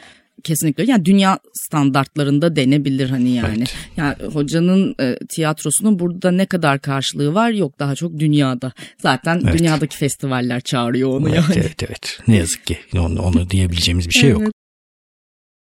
Kesinlikle 0.44 0.84
yani 0.84 1.06
dünya 1.06 1.40
standartlarında 1.54 2.56
denebilir 2.56 3.10
hani 3.10 3.30
yani. 3.30 3.58
Evet. 3.58 3.76
Yani 3.98 4.16
hocanın 4.34 4.96
e, 5.00 5.18
tiyatrosunun 5.36 6.00
burada 6.00 6.32
ne 6.32 6.46
kadar 6.46 6.80
karşılığı 6.80 7.34
var 7.34 7.50
yok 7.50 7.80
daha 7.80 7.96
çok 7.96 8.20
dünyada. 8.20 8.72
Zaten 9.02 9.42
Evet. 9.44 9.60
dünyadaki 9.60 9.98
festivaller 9.98 10.62
çağırıyor 10.62 11.10
onu 11.10 11.30
Evet, 11.30 11.38
yani. 11.50 11.60
evet 11.60 11.84
evet. 11.84 12.20
Ne 12.28 12.36
yazık 12.36 12.66
ki 12.66 12.78
onu, 12.98 13.22
onu 13.22 13.50
diyebileceğimiz 13.50 14.10
bir 14.10 14.14
şey 14.14 14.30
yok. 14.30 14.42
Evet. 14.42 14.54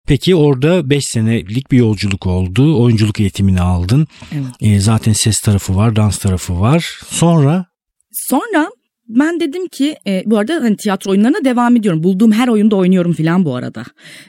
Peki 0.07 0.35
orada 0.35 0.89
5 0.89 1.05
senelik 1.05 1.71
bir 1.71 1.77
yolculuk 1.77 2.27
oldu. 2.27 2.83
Oyunculuk 2.83 3.19
eğitimini 3.19 3.61
aldın. 3.61 4.07
Evet. 4.31 4.45
E, 4.61 4.79
zaten 4.79 5.13
ses 5.13 5.39
tarafı 5.39 5.75
var, 5.75 5.95
dans 5.95 6.17
tarafı 6.17 6.59
var. 6.59 6.99
Sonra 7.09 7.65
Sonra 8.11 8.69
ben 9.09 9.39
dedim 9.39 9.67
ki 9.67 9.95
e, 10.07 10.23
bu 10.25 10.37
arada 10.37 10.53
hani 10.53 10.77
tiyatro 10.77 11.11
oyunlarına 11.11 11.45
devam 11.45 11.75
ediyorum. 11.75 12.03
Bulduğum 12.03 12.31
her 12.31 12.47
oyunda 12.47 12.75
oynuyorum 12.75 13.13
filan 13.13 13.45
bu 13.45 13.55
arada. 13.55 13.83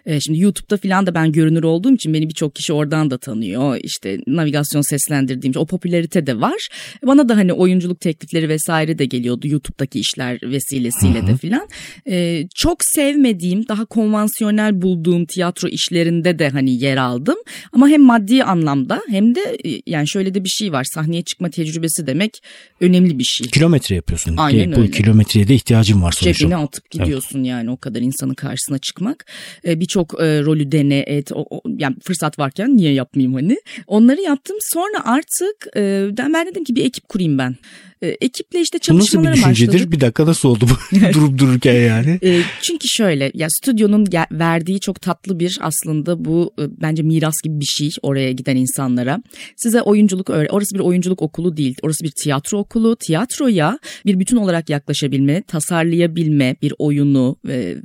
E, 0.06 0.20
şimdi 0.20 0.40
YouTube'da 0.40 0.76
filan 0.76 1.06
da 1.06 1.14
ben 1.14 1.32
görünür 1.32 1.62
olduğum 1.62 1.94
için 1.94 2.14
beni 2.14 2.28
birçok 2.28 2.54
kişi 2.54 2.72
oradan 2.72 3.10
da 3.10 3.18
tanıyor. 3.18 3.78
İşte 3.82 4.18
navigasyon 4.26 4.82
seslendirdiğim 4.82 5.54
o 5.56 5.66
popülarite 5.66 6.26
de 6.26 6.40
var. 6.40 6.68
Bana 7.06 7.28
da 7.28 7.36
hani 7.36 7.52
oyunculuk 7.52 8.00
teklifleri 8.00 8.48
vesaire 8.48 8.98
de 8.98 9.04
geliyordu 9.04 9.48
YouTube'daki 9.48 10.00
işler 10.00 10.38
vesilesiyle 10.42 11.26
de 11.26 11.36
filan. 11.36 11.68
E, 12.08 12.46
çok 12.54 12.78
sevmediğim, 12.84 13.68
daha 13.68 13.84
konvansiyonel 13.84 14.82
bulduğum 14.82 15.26
tiyatro 15.26 15.68
işlerinde 15.68 16.38
de 16.38 16.48
hani 16.48 16.82
yer 16.84 16.96
aldım. 16.96 17.36
Ama 17.72 17.88
hem 17.88 18.02
maddi 18.02 18.44
anlamda 18.44 19.02
hem 19.08 19.34
de 19.34 19.58
e, 19.64 19.82
yani 19.86 20.08
şöyle 20.08 20.34
de 20.34 20.44
bir 20.44 20.48
şey 20.48 20.72
var. 20.72 20.84
Sahneye 20.94 21.22
çıkma 21.22 21.50
tecrübesi 21.50 22.06
demek 22.06 22.42
önemli 22.80 23.18
bir 23.18 23.24
şey. 23.24 23.46
kilometre 23.46 23.94
yapıyorsun. 23.94 24.36
Aynen 24.36 24.67
Ki 24.70 24.76
bu 24.76 24.80
öyle. 24.82 24.90
kilometreye 24.90 25.48
de 25.48 25.54
ihtiyacın 25.54 26.02
var 26.02 26.12
sonuçta. 26.12 26.32
Cebine 26.44 26.56
atıp 26.56 26.90
gidiyorsun 26.90 27.42
yani 27.42 27.70
o 27.70 27.76
kadar 27.76 28.00
insanın 28.00 28.34
karşısına 28.34 28.78
çıkmak. 28.78 29.26
Ee, 29.64 29.80
Birçok 29.80 30.14
e, 30.20 30.42
rolü 30.42 30.72
dene 30.72 30.98
et. 30.98 31.32
O, 31.34 31.46
o- 31.50 31.62
yani 31.78 31.96
fırsat 32.04 32.38
varken 32.38 32.76
niye 32.76 32.92
yapmayayım 32.92 33.34
hani. 33.34 33.56
Onları 33.86 34.20
yaptım. 34.20 34.56
Sonra 34.60 35.04
artık 35.04 35.76
e, 35.76 36.08
ben 36.18 36.46
dedim 36.46 36.64
ki 36.64 36.74
bir 36.76 36.84
ekip 36.84 37.08
kurayım 37.08 37.38
ben. 37.38 37.56
E, 38.02 38.08
ekiple 38.20 38.60
işte 38.60 38.78
Bu 38.90 38.98
nasıl 38.98 39.18
bir 39.18 39.24
çalışmalara 39.24 39.34
düşüncedir? 39.34 39.72
başladık. 39.72 39.92
Bir 39.92 40.00
dakika 40.00 40.26
nasıl 40.26 40.48
oldu 40.48 40.66
bu 40.70 40.96
durup 41.12 41.38
dururken 41.38 41.74
yani? 41.74 42.18
E, 42.22 42.42
çünkü 42.62 42.88
şöyle 42.88 43.30
ya 43.34 43.48
stüdyonun 43.50 44.06
verdiği 44.32 44.80
çok 44.80 45.00
tatlı 45.00 45.40
bir 45.40 45.58
aslında 45.60 46.24
bu 46.24 46.52
e, 46.58 46.62
bence 46.82 47.02
miras 47.02 47.34
gibi 47.44 47.60
bir 47.60 47.64
şey 47.64 47.90
oraya 48.02 48.32
giden 48.32 48.56
insanlara. 48.56 49.22
Size 49.56 49.82
oyunculuk 49.82 50.30
öğre 50.30 50.48
orası 50.50 50.74
bir 50.74 50.80
oyunculuk 50.80 51.22
okulu 51.22 51.56
değil. 51.56 51.76
Orası 51.82 52.04
bir 52.04 52.12
tiyatro 52.22 52.58
okulu. 52.58 52.96
Tiyatroya 52.96 53.78
bir 54.06 54.20
bütün 54.20 54.36
olarak 54.36 54.70
yaklaşabilme, 54.70 55.42
tasarlayabilme 55.42 56.56
bir 56.62 56.72
oyunu 56.78 57.36
e, 57.48 57.76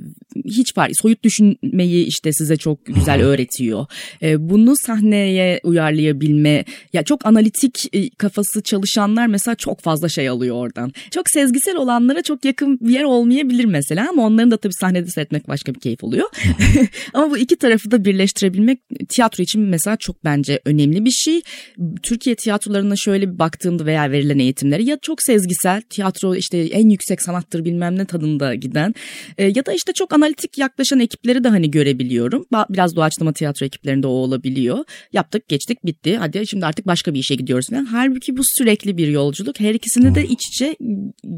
hiç 0.44 0.74
fark 0.74 0.92
soyut 1.02 1.24
düşünmeyi 1.24 2.04
işte 2.06 2.32
size 2.32 2.56
çok 2.56 2.86
güzel 2.86 3.22
öğretiyor. 3.22 3.86
E, 4.22 4.48
bunu 4.48 4.74
sahneye 4.76 5.60
uyarlayabilme 5.64 6.64
ya 6.92 7.02
çok 7.02 7.26
analitik 7.26 7.94
e, 7.94 8.10
kafası 8.10 8.62
çalışanlar 8.62 9.26
mesela 9.26 9.54
çok 9.54 9.80
fazla 9.80 10.03
şey 10.08 10.28
alıyor 10.28 10.56
oradan. 10.56 10.92
Çok 11.10 11.30
sezgisel 11.30 11.76
olanlara 11.76 12.22
çok 12.22 12.44
yakın 12.44 12.78
bir 12.80 12.92
yer 12.92 13.02
olmayabilir 13.02 13.64
mesela 13.64 14.08
ama 14.10 14.22
onların 14.22 14.50
da 14.50 14.56
tabii 14.56 14.74
sahnede 14.74 15.10
seyretmek 15.10 15.48
başka 15.48 15.74
bir 15.74 15.80
keyif 15.80 16.04
oluyor. 16.04 16.28
ama 17.14 17.30
bu 17.30 17.38
iki 17.38 17.56
tarafı 17.56 17.90
da 17.90 18.04
birleştirebilmek 18.04 18.78
tiyatro 19.08 19.42
için 19.42 19.62
mesela 19.62 19.96
çok 19.96 20.24
bence 20.24 20.60
önemli 20.64 21.04
bir 21.04 21.10
şey. 21.10 21.42
Türkiye 22.02 22.36
tiyatrolarına 22.36 22.96
şöyle 22.96 23.32
bir 23.32 23.38
baktığımda 23.38 23.86
veya 23.86 24.10
verilen 24.10 24.38
eğitimleri 24.38 24.84
ya 24.84 24.98
çok 25.02 25.22
sezgisel 25.22 25.82
tiyatro 25.82 26.34
işte 26.34 26.58
en 26.58 26.88
yüksek 26.88 27.22
sanattır 27.22 27.64
bilmem 27.64 27.98
ne 27.98 28.04
tadında 28.04 28.54
giden 28.54 28.94
e, 29.38 29.44
ya 29.44 29.66
da 29.66 29.72
işte 29.72 29.92
çok 29.92 30.12
analitik 30.12 30.58
yaklaşan 30.58 31.00
ekipleri 31.00 31.44
de 31.44 31.48
hani 31.48 31.70
görebiliyorum. 31.70 32.46
Biraz 32.70 32.96
doğaçlama 32.96 33.32
tiyatro 33.32 33.66
ekiplerinde 33.66 34.06
o 34.06 34.10
olabiliyor. 34.10 34.84
Yaptık 35.12 35.48
geçtik 35.48 35.86
bitti 35.86 36.16
hadi 36.16 36.46
şimdi 36.46 36.66
artık 36.66 36.86
başka 36.86 37.14
bir 37.14 37.18
işe 37.18 37.34
gidiyoruz 37.34 37.66
falan. 37.70 37.84
Halbuki 37.84 38.36
bu 38.36 38.42
sürekli 38.44 38.96
bir 38.96 39.08
yolculuk. 39.08 39.60
Her 39.60 39.74
ikisini 39.94 40.14
de 40.14 40.28
iç 40.28 40.48
içe 40.48 40.76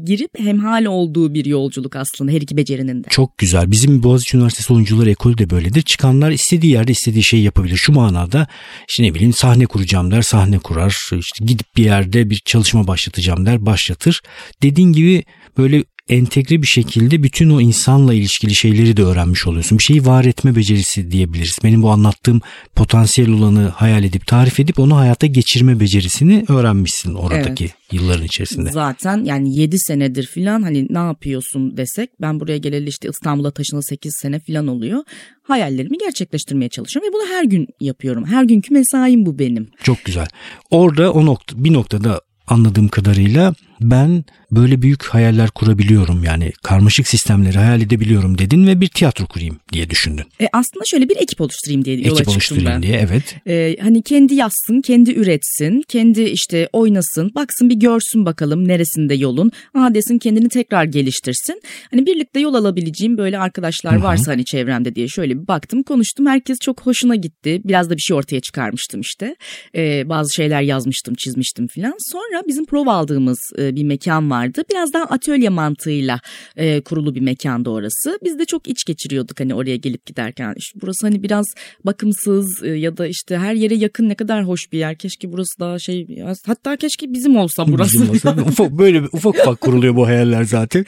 girip 0.05 0.39
hemhal 0.39 0.85
olduğu 0.85 1.33
bir 1.33 1.45
yolculuk 1.45 1.95
aslında 1.95 2.31
her 2.31 2.41
iki 2.41 2.57
becerinin 2.57 3.03
de. 3.03 3.07
Çok 3.09 3.37
güzel. 3.37 3.71
Bizim 3.71 4.03
Boğaziçi 4.03 4.37
Üniversitesi 4.37 4.73
oyuncuları 4.73 5.09
ekolü 5.09 5.37
de 5.37 5.49
böyledir. 5.49 5.81
Çıkanlar 5.81 6.31
istediği 6.31 6.71
yerde 6.71 6.91
istediği 6.91 7.23
şeyi 7.23 7.43
yapabilir. 7.43 7.77
Şu 7.77 7.91
manada 7.91 8.47
işte 8.89 9.03
ne 9.03 9.13
bileyim 9.13 9.33
sahne 9.33 9.65
kuracağım 9.65 10.11
der 10.11 10.21
sahne 10.21 10.59
kurar. 10.59 10.97
İşte 11.11 11.45
gidip 11.45 11.75
bir 11.75 11.83
yerde 11.83 12.29
bir 12.29 12.41
çalışma 12.45 12.87
başlatacağım 12.87 13.45
der 13.45 13.65
başlatır. 13.65 14.21
Dediğin 14.61 14.93
gibi 14.93 15.23
böyle 15.57 15.83
entegre 16.09 16.61
bir 16.61 16.67
şekilde 16.67 17.23
bütün 17.23 17.49
o 17.49 17.61
insanla 17.61 18.13
ilişkili 18.13 18.55
şeyleri 18.55 18.97
de 18.97 19.03
öğrenmiş 19.03 19.47
oluyorsun. 19.47 19.77
Bir 19.77 19.83
şeyi 19.83 20.05
var 20.05 20.25
etme 20.25 20.55
becerisi 20.55 21.11
diyebiliriz. 21.11 21.57
Benim 21.63 21.81
bu 21.81 21.89
anlattığım 21.89 22.41
potansiyel 22.75 23.31
olanı 23.31 23.67
hayal 23.67 24.03
edip 24.03 24.27
tarif 24.27 24.59
edip 24.59 24.79
onu 24.79 24.95
hayata 24.95 25.27
geçirme 25.27 25.79
becerisini 25.79 26.45
öğrenmişsin 26.47 27.13
oradaki 27.13 27.63
evet. 27.63 27.75
yılların 27.91 28.25
içerisinde. 28.25 28.71
Zaten 28.71 29.23
yani 29.25 29.55
7 29.59 29.79
senedir 29.79 30.25
filan 30.25 30.61
hani 30.61 30.87
ne 30.89 30.99
yapıyorsun 30.99 31.77
desek 31.77 32.09
ben 32.21 32.39
buraya 32.39 32.57
geleli 32.57 32.89
işte 32.89 33.09
İstanbul'a 33.09 33.51
taşınalı 33.51 33.83
8 33.83 34.13
sene 34.21 34.39
filan 34.39 34.67
oluyor. 34.67 35.03
Hayallerimi 35.43 35.97
gerçekleştirmeye 35.97 36.69
çalışıyorum 36.69 37.09
ve 37.09 37.13
bunu 37.13 37.37
her 37.37 37.43
gün 37.43 37.67
yapıyorum. 37.79 38.25
Her 38.25 38.43
günkü 38.43 38.73
mesaim 38.73 39.25
bu 39.25 39.39
benim. 39.39 39.69
Çok 39.83 40.05
güzel. 40.05 40.27
Orada 40.71 41.11
o 41.11 41.25
nokta 41.25 41.63
bir 41.63 41.73
noktada 41.73 42.21
anladığım 42.47 42.87
kadarıyla 42.87 43.53
ben 43.81 44.23
böyle 44.51 44.81
büyük 44.81 45.03
hayaller 45.03 45.49
kurabiliyorum 45.49 46.23
yani 46.23 46.51
karmaşık 46.63 47.07
sistemleri 47.07 47.57
hayal 47.57 47.81
edebiliyorum 47.81 48.37
dedin 48.37 48.67
ve 48.67 48.81
bir 48.81 48.87
tiyatro 48.87 49.25
kurayım 49.25 49.59
diye 49.73 49.89
düşündün. 49.89 50.25
E 50.41 50.47
aslında 50.53 50.83
şöyle 50.85 51.09
bir 51.09 51.17
ekip 51.17 51.41
oluşturayım 51.41 51.85
diye 51.85 51.97
yola 51.97 52.19
ekip 52.19 52.27
oluşturayım 52.27 52.65
ben. 52.65 52.83
diye 52.83 52.97
evet. 52.97 53.35
E, 53.47 53.75
hani 53.81 54.01
kendi 54.01 54.35
yazsın, 54.35 54.81
kendi 54.81 55.11
üretsin, 55.13 55.83
kendi 55.87 56.21
işte 56.21 56.69
oynasın, 56.73 57.31
baksın 57.35 57.69
bir 57.69 57.75
görsün 57.75 58.25
bakalım 58.25 58.67
neresinde 58.67 59.13
yolun. 59.13 59.51
Aa 59.73 59.93
desin 59.93 60.17
kendini 60.17 60.49
tekrar 60.49 60.83
geliştirsin. 60.83 61.61
Hani 61.91 62.05
birlikte 62.05 62.39
yol 62.39 62.53
alabileceğim 62.53 63.17
böyle 63.17 63.39
arkadaşlar 63.39 63.95
Hı-hı. 63.95 64.03
varsa 64.03 64.31
hani 64.31 64.45
çevremde 64.45 64.95
diye 64.95 65.07
şöyle 65.07 65.41
bir 65.41 65.47
baktım 65.47 65.83
konuştum. 65.83 66.25
Herkes 66.25 66.57
çok 66.59 66.81
hoşuna 66.81 67.15
gitti. 67.15 67.61
Biraz 67.63 67.89
da 67.89 67.95
bir 67.95 68.01
şey 68.01 68.17
ortaya 68.17 68.39
çıkarmıştım 68.39 69.01
işte. 69.01 69.35
E, 69.75 70.09
bazı 70.09 70.33
şeyler 70.35 70.61
yazmıştım, 70.61 71.15
çizmiştim 71.15 71.67
filan. 71.67 71.93
Sonra 72.11 72.43
bizim 72.47 72.65
prova 72.65 72.93
aldığımız 72.93 73.39
e, 73.57 73.66
bir 73.75 73.83
mekan 73.83 74.31
vardı. 74.31 74.63
Biraz 74.71 74.93
daha 74.93 75.03
atölye 75.03 75.49
mantığıyla 75.49 76.19
e, 76.55 76.81
kurulu 76.81 77.15
bir 77.15 77.21
mekanda 77.21 77.69
orası. 77.69 78.19
Biz 78.23 78.39
de 78.39 78.45
çok 78.45 78.67
iç 78.67 78.85
geçiriyorduk 78.85 79.39
hani 79.39 79.53
oraya 79.53 79.75
gelip 79.75 80.05
giderken. 80.05 80.53
İşte 80.57 80.79
burası 80.81 81.07
hani 81.07 81.23
biraz 81.23 81.45
bakımsız 81.85 82.63
e, 82.63 82.69
ya 82.69 82.97
da 82.97 83.07
işte 83.07 83.37
her 83.37 83.53
yere 83.53 83.75
yakın 83.75 84.09
ne 84.09 84.15
kadar 84.15 84.43
hoş 84.47 84.71
bir 84.71 84.79
yer. 84.79 84.97
Keşke 84.97 85.31
burası 85.31 85.59
daha 85.59 85.79
şey 85.79 86.07
hatta 86.45 86.77
keşke 86.77 87.13
bizim 87.13 87.37
olsa 87.37 87.65
burası. 87.67 87.93
Bizim 87.93 88.09
olsa, 88.09 88.35
ufak, 88.47 88.71
böyle 88.71 89.01
ufak 89.01 89.35
ufak 89.35 89.61
kuruluyor 89.61 89.95
bu 89.95 90.07
hayaller 90.07 90.43
zaten. 90.43 90.85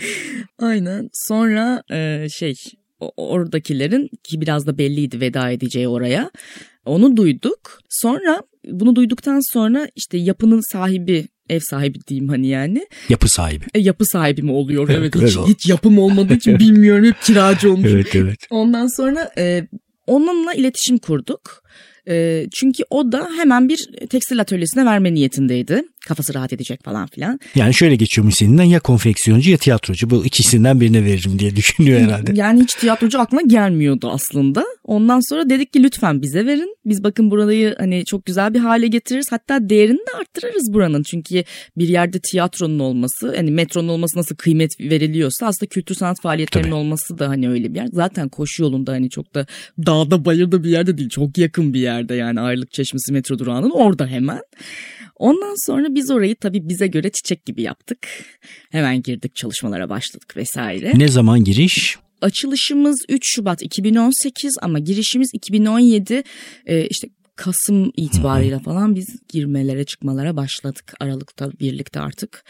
Aynen. 0.59 1.09
Sonra 1.13 1.83
e, 1.91 2.27
şey 2.29 2.53
oradakilerin 3.17 4.09
ki 4.23 4.41
biraz 4.41 4.67
da 4.67 4.77
belliydi 4.77 5.19
veda 5.19 5.51
edeceği 5.51 5.87
oraya. 5.87 6.31
Onu 6.85 7.17
duyduk. 7.17 7.79
Sonra 7.89 8.41
bunu 8.67 8.95
duyduktan 8.95 9.53
sonra 9.53 9.87
işte 9.95 10.17
yapının 10.17 10.71
sahibi 10.71 11.27
ev 11.49 11.59
sahibi 11.59 11.99
diyeyim 12.07 12.29
hani 12.29 12.47
yani. 12.47 12.87
Yapı 13.09 13.29
sahibi. 13.29 13.65
E, 13.73 13.79
yapı 13.79 14.05
sahibi 14.05 14.41
mi 14.41 14.51
oluyor? 14.51 14.89
Evet, 14.89 15.15
hiç, 15.15 15.37
hiç 15.37 15.69
yapım 15.69 15.99
olmadığı 15.99 16.33
için 16.33 16.59
bilmiyorum 16.59 17.05
hep 17.05 17.21
kiracı 17.21 17.73
olmuş. 17.73 17.89
evet 17.93 18.15
evet. 18.15 18.39
Ondan 18.49 18.97
sonra 18.97 19.31
e, 19.37 19.67
onunla 20.07 20.53
iletişim 20.53 20.97
kurduk. 20.97 21.63
E, 22.07 22.45
çünkü 22.53 22.83
o 22.89 23.11
da 23.11 23.29
hemen 23.37 23.69
bir 23.69 23.89
tekstil 24.09 24.41
atölyesine 24.41 24.85
verme 24.85 25.13
niyetindeydi 25.13 25.83
kafası 26.09 26.33
rahat 26.33 26.53
edecek 26.53 26.83
falan 26.83 27.07
filan. 27.07 27.39
Yani 27.55 27.73
şöyle 27.73 27.95
geçiyormuş 27.95 28.35
seninden 28.35 28.63
ya 28.63 28.79
konfeksiyoncu 28.79 29.51
ya 29.51 29.57
tiyatrocu 29.57 30.09
bu 30.09 30.25
ikisinden 30.25 30.81
birine 30.81 31.05
veririm 31.05 31.39
diye 31.39 31.55
düşünüyor 31.55 31.99
herhalde. 31.99 32.31
Yani 32.35 32.61
hiç 32.61 32.75
tiyatrocu 32.75 33.19
aklına 33.19 33.41
gelmiyordu 33.41 34.09
aslında. 34.13 34.65
Ondan 34.83 35.29
sonra 35.29 35.49
dedik 35.49 35.73
ki 35.73 35.83
lütfen 35.83 36.21
bize 36.21 36.45
verin. 36.45 36.75
Biz 36.85 37.03
bakın 37.03 37.31
burayı 37.31 37.75
hani 37.79 38.05
çok 38.05 38.25
güzel 38.25 38.53
bir 38.53 38.59
hale 38.59 38.87
getiririz. 38.87 39.31
Hatta 39.31 39.69
değerini 39.69 39.97
de 39.97 40.17
arttırırız 40.19 40.73
buranın. 40.73 41.03
Çünkü 41.03 41.43
bir 41.77 41.87
yerde 41.87 42.19
tiyatronun 42.19 42.79
olması 42.79 43.35
hani 43.35 43.51
metronun 43.51 43.87
olması 43.87 44.19
nasıl 44.19 44.35
kıymet 44.35 44.71
veriliyorsa 44.79 45.47
aslında 45.47 45.69
kültür 45.69 45.95
sanat 45.95 46.21
faaliyetlerinin 46.21 46.69
Tabii. 46.69 46.79
olması 46.79 47.19
da 47.19 47.29
hani 47.29 47.49
öyle 47.49 47.73
bir 47.73 47.75
yer. 47.75 47.87
Zaten 47.93 48.29
koşu 48.29 48.63
yolunda 48.63 48.91
hani 48.91 49.09
çok 49.09 49.35
da 49.35 49.45
dağda 49.85 50.25
bayırda 50.25 50.63
bir 50.63 50.69
yerde 50.69 50.97
değil. 50.97 51.09
Çok 51.09 51.37
yakın 51.37 51.73
bir 51.73 51.79
yerde 51.79 52.15
yani 52.15 52.39
Ayrılık 52.41 52.71
Çeşmesi 52.71 53.13
metro 53.13 53.39
durağının 53.39 53.69
orada 53.69 54.07
hemen. 54.07 54.41
Ondan 55.19 55.65
sonra 55.65 55.95
biz 55.95 56.11
orayı 56.11 56.35
tabii 56.35 56.69
bize 56.69 56.87
göre 56.87 57.09
çiçek 57.09 57.45
gibi 57.45 57.61
yaptık. 57.61 58.07
Hemen 58.71 59.01
girdik 59.01 59.35
çalışmalara 59.35 59.89
başladık 59.89 60.37
vesaire. 60.37 60.91
Ne 60.95 61.07
zaman 61.07 61.43
giriş? 61.43 61.97
Açılışımız 62.21 63.05
3 63.09 63.35
Şubat 63.35 63.61
2018 63.63 64.57
ama 64.61 64.79
girişimiz 64.79 65.29
2017 65.33 66.23
ee, 66.65 66.87
işte 66.87 67.09
Kasım 67.35 67.91
itibarıyla 67.97 68.59
falan 68.59 68.95
biz 68.95 69.07
girmelere 69.29 69.83
çıkmalara 69.83 70.35
başladık. 70.35 70.93
Aralıkta 70.99 71.51
birlikte 71.59 71.99
artık 71.99 72.43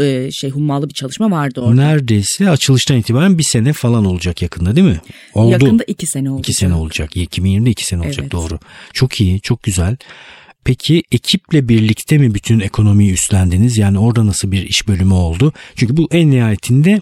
e, 0.00 0.28
şey 0.32 0.50
hummalı 0.50 0.88
bir 0.88 0.94
çalışma 0.94 1.30
vardı 1.30 1.60
orada. 1.60 1.74
Neredeyse 1.74 2.50
açılıştan 2.50 2.96
itibaren 2.96 3.38
bir 3.38 3.42
sene 3.42 3.72
falan 3.72 4.04
olacak 4.04 4.42
yakında 4.42 4.76
değil 4.76 4.86
mi? 4.86 5.00
Oldu. 5.34 5.50
Yakında 5.50 5.84
iki 5.84 6.06
sene 6.06 6.30
olacak. 6.30 6.48
İki 6.48 6.54
sene 6.54 6.74
olacak. 6.74 7.16
2020'de 7.16 7.70
iki 7.70 7.84
sene 7.84 8.00
olacak 8.00 8.18
evet. 8.22 8.32
doğru. 8.32 8.58
Çok 8.92 9.20
iyi 9.20 9.40
çok 9.40 9.62
güzel. 9.62 9.96
Peki 10.64 11.02
ekiple 11.12 11.68
birlikte 11.68 12.18
mi 12.18 12.34
bütün 12.34 12.60
ekonomiyi 12.60 13.12
üstlendiniz? 13.12 13.78
Yani 13.78 13.98
orada 13.98 14.26
nasıl 14.26 14.52
bir 14.52 14.62
iş 14.62 14.88
bölümü 14.88 15.14
oldu? 15.14 15.52
Çünkü 15.76 15.96
bu 15.96 16.08
en 16.10 16.30
nihayetinde 16.30 17.00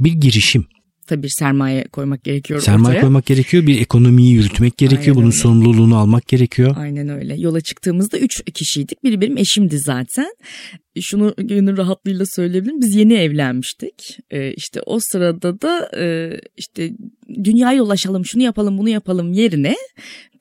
bir 0.00 0.12
girişim. 0.12 0.66
Tabii 1.10 1.22
bir 1.22 1.32
sermaye 1.38 1.84
koymak 1.84 2.24
gerekiyor 2.24 2.60
Sermaye 2.60 2.88
ortaya. 2.88 3.00
koymak 3.00 3.26
gerekiyor. 3.26 3.66
Bir 3.66 3.80
ekonomiyi 3.80 4.32
yürütmek 4.34 4.78
gerekiyor. 4.78 5.02
Aynen 5.06 5.16
Bunun 5.16 5.26
öyle. 5.26 5.36
sorumluluğunu 5.36 5.96
almak 5.96 6.28
gerekiyor. 6.28 6.74
Aynen 6.78 7.08
öyle. 7.08 7.34
Yola 7.40 7.60
çıktığımızda 7.60 8.18
üç 8.18 8.42
kişiydik. 8.54 9.04
Biri 9.04 9.20
benim 9.20 9.38
eşimdi 9.38 9.78
zaten. 9.78 10.34
Şunu 11.00 11.34
gönül 11.38 11.76
rahatlığıyla 11.76 12.24
söyleyebilirim. 12.26 12.80
Biz 12.80 12.94
yeni 12.94 13.14
evlenmiştik. 13.14 14.18
Ee, 14.30 14.52
işte 14.56 14.80
o 14.86 14.98
sırada 15.00 15.60
da 15.60 15.90
e, 15.98 16.32
işte 16.56 16.90
dünyaya 17.44 17.82
ulaşalım, 17.82 18.24
şunu 18.26 18.42
yapalım, 18.42 18.78
bunu 18.78 18.88
yapalım 18.88 19.32
yerine 19.32 19.76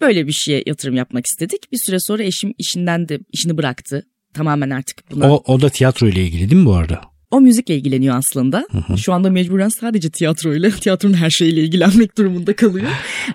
böyle 0.02 0.28
bir 0.28 0.34
şeye 0.34 0.64
yatırım 0.66 0.96
yapmak 0.96 1.26
istedik. 1.26 1.72
Bir 1.72 1.80
süre 1.86 1.98
sonra 2.00 2.24
eşim 2.24 2.54
işinden 2.58 3.10
de 3.10 3.20
işini 3.34 3.58
bıraktı. 3.58 4.04
Tamamen 4.34 4.70
artık 4.70 5.12
buna. 5.12 5.34
O, 5.34 5.44
o 5.54 5.62
da 5.62 5.70
tiyatro 5.70 6.08
ile 6.08 6.24
ilgili 6.24 6.50
değil 6.50 6.62
mi 6.62 6.66
bu 6.66 6.76
arada? 6.76 7.02
O 7.32 7.42
müzikle 7.42 7.76
ilgileniyor 7.76 8.16
aslında. 8.16 8.66
Hı 8.72 8.78
hı. 8.78 8.98
Şu 8.98 9.14
anda 9.14 9.30
mecburen 9.30 9.70
sadece 9.70 10.10
tiyatroyla, 10.10 10.70
tiyatronun 10.82 11.14
her 11.14 11.30
şeyiyle 11.30 11.62
ilgilenmek 11.62 12.18
durumunda 12.18 12.56
kalıyor. 12.56 12.88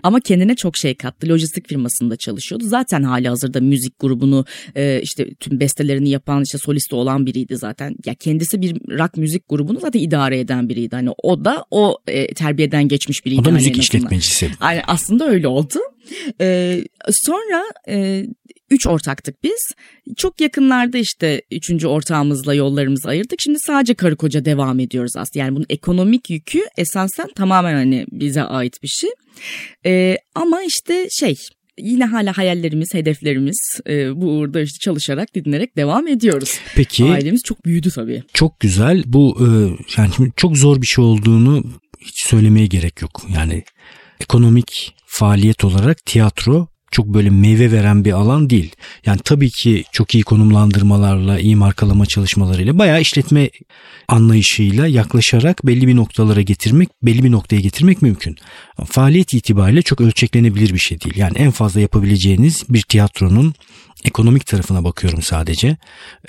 Ama 0.02 0.20
kendine 0.20 0.56
çok 0.56 0.76
şey 0.76 0.94
kattı. 0.94 1.28
Lojistik 1.28 1.68
firmasında 1.68 2.16
çalışıyordu. 2.16 2.64
Zaten 2.66 3.02
hali 3.02 3.28
hazırda 3.28 3.60
müzik 3.60 3.98
grubunu 3.98 4.44
e, 4.76 5.00
işte 5.02 5.34
tüm 5.34 5.60
bestelerini 5.60 6.10
yapan 6.10 6.42
işte 6.42 6.58
solisti 6.58 6.94
olan 6.94 7.26
biriydi 7.26 7.56
zaten. 7.56 7.96
Ya 8.06 8.14
kendisi 8.14 8.60
bir 8.60 8.76
rock 8.98 9.16
müzik 9.16 9.48
grubunu 9.48 9.80
zaten 9.80 10.00
idare 10.00 10.40
eden 10.40 10.68
biriydi. 10.68 10.96
Hani 10.96 11.10
o 11.22 11.44
da 11.44 11.64
o 11.70 11.98
e, 12.06 12.34
terbiyeden 12.34 12.88
geçmiş 12.88 13.26
biriydi. 13.26 13.40
O 13.40 13.44
da 13.44 13.50
müzik 13.50 13.78
işletmecisi. 13.78 14.50
Yani 14.62 14.82
aslında 14.86 15.28
öyle 15.28 15.48
oldu. 15.48 15.78
Ee, 16.40 16.84
sonra 17.08 17.64
e, 17.88 18.26
üç 18.74 18.86
ortaktık 18.86 19.44
biz. 19.44 19.72
Çok 20.16 20.40
yakınlarda 20.40 20.98
işte 20.98 21.42
üçüncü 21.50 21.86
ortağımızla 21.86 22.54
yollarımızı 22.54 23.08
ayırdık. 23.08 23.40
Şimdi 23.40 23.58
sadece 23.66 23.94
karı 23.94 24.16
koca 24.16 24.44
devam 24.44 24.80
ediyoruz 24.80 25.12
aslında. 25.16 25.44
Yani 25.44 25.56
bunun 25.56 25.66
ekonomik 25.68 26.30
yükü 26.30 26.60
esasen 26.76 27.28
tamamen 27.34 27.74
hani 27.74 28.06
bize 28.10 28.42
ait 28.42 28.82
bir 28.82 28.88
şey. 28.88 29.10
Ee, 29.86 30.16
ama 30.34 30.62
işte 30.62 31.08
şey 31.10 31.34
yine 31.78 32.04
hala 32.04 32.38
hayallerimiz, 32.38 32.94
hedeflerimiz 32.94 33.80
e, 33.88 34.20
bu 34.20 34.26
uğurda 34.26 34.60
işte 34.60 34.78
çalışarak, 34.80 35.34
dinlenerek 35.34 35.76
devam 35.76 36.08
ediyoruz. 36.08 36.58
Peki. 36.74 37.04
Ailemiz 37.04 37.42
çok 37.44 37.64
büyüdü 37.64 37.90
tabii. 37.90 38.22
Çok 38.34 38.60
güzel. 38.60 39.02
Bu 39.06 39.38
e, 39.40 39.46
yani 39.96 40.32
çok 40.36 40.56
zor 40.56 40.82
bir 40.82 40.86
şey 40.86 41.04
olduğunu 41.04 41.64
hiç 42.00 42.26
söylemeye 42.26 42.66
gerek 42.66 43.02
yok. 43.02 43.26
Yani 43.34 43.64
ekonomik 44.20 44.94
faaliyet 45.06 45.64
olarak 45.64 46.06
tiyatro 46.06 46.68
çok 46.94 47.06
böyle 47.06 47.30
meyve 47.30 47.72
veren 47.72 48.04
bir 48.04 48.12
alan 48.12 48.50
değil. 48.50 48.72
Yani 49.06 49.18
tabii 49.24 49.50
ki 49.50 49.84
çok 49.92 50.14
iyi 50.14 50.22
konumlandırmalarla, 50.22 51.38
iyi 51.38 51.56
markalama 51.56 52.06
çalışmalarıyla 52.06 52.78
bayağı 52.78 53.00
işletme 53.00 53.50
anlayışıyla 54.08 54.86
yaklaşarak 54.86 55.66
belli 55.66 55.88
bir 55.88 55.96
noktalara 55.96 56.40
getirmek, 56.40 56.88
belli 57.02 57.24
bir 57.24 57.30
noktaya 57.30 57.60
getirmek 57.60 58.02
mümkün. 58.02 58.36
Faaliyet 58.86 59.34
itibariyle 59.34 59.82
çok 59.82 60.00
ölçeklenebilir 60.00 60.74
bir 60.74 60.78
şey 60.78 61.00
değil. 61.00 61.16
Yani 61.16 61.38
en 61.38 61.50
fazla 61.50 61.80
yapabileceğiniz 61.80 62.64
bir 62.68 62.82
tiyatronun 62.82 63.54
ekonomik 64.04 64.46
tarafına 64.46 64.84
bakıyorum 64.84 65.22
sadece. 65.22 65.76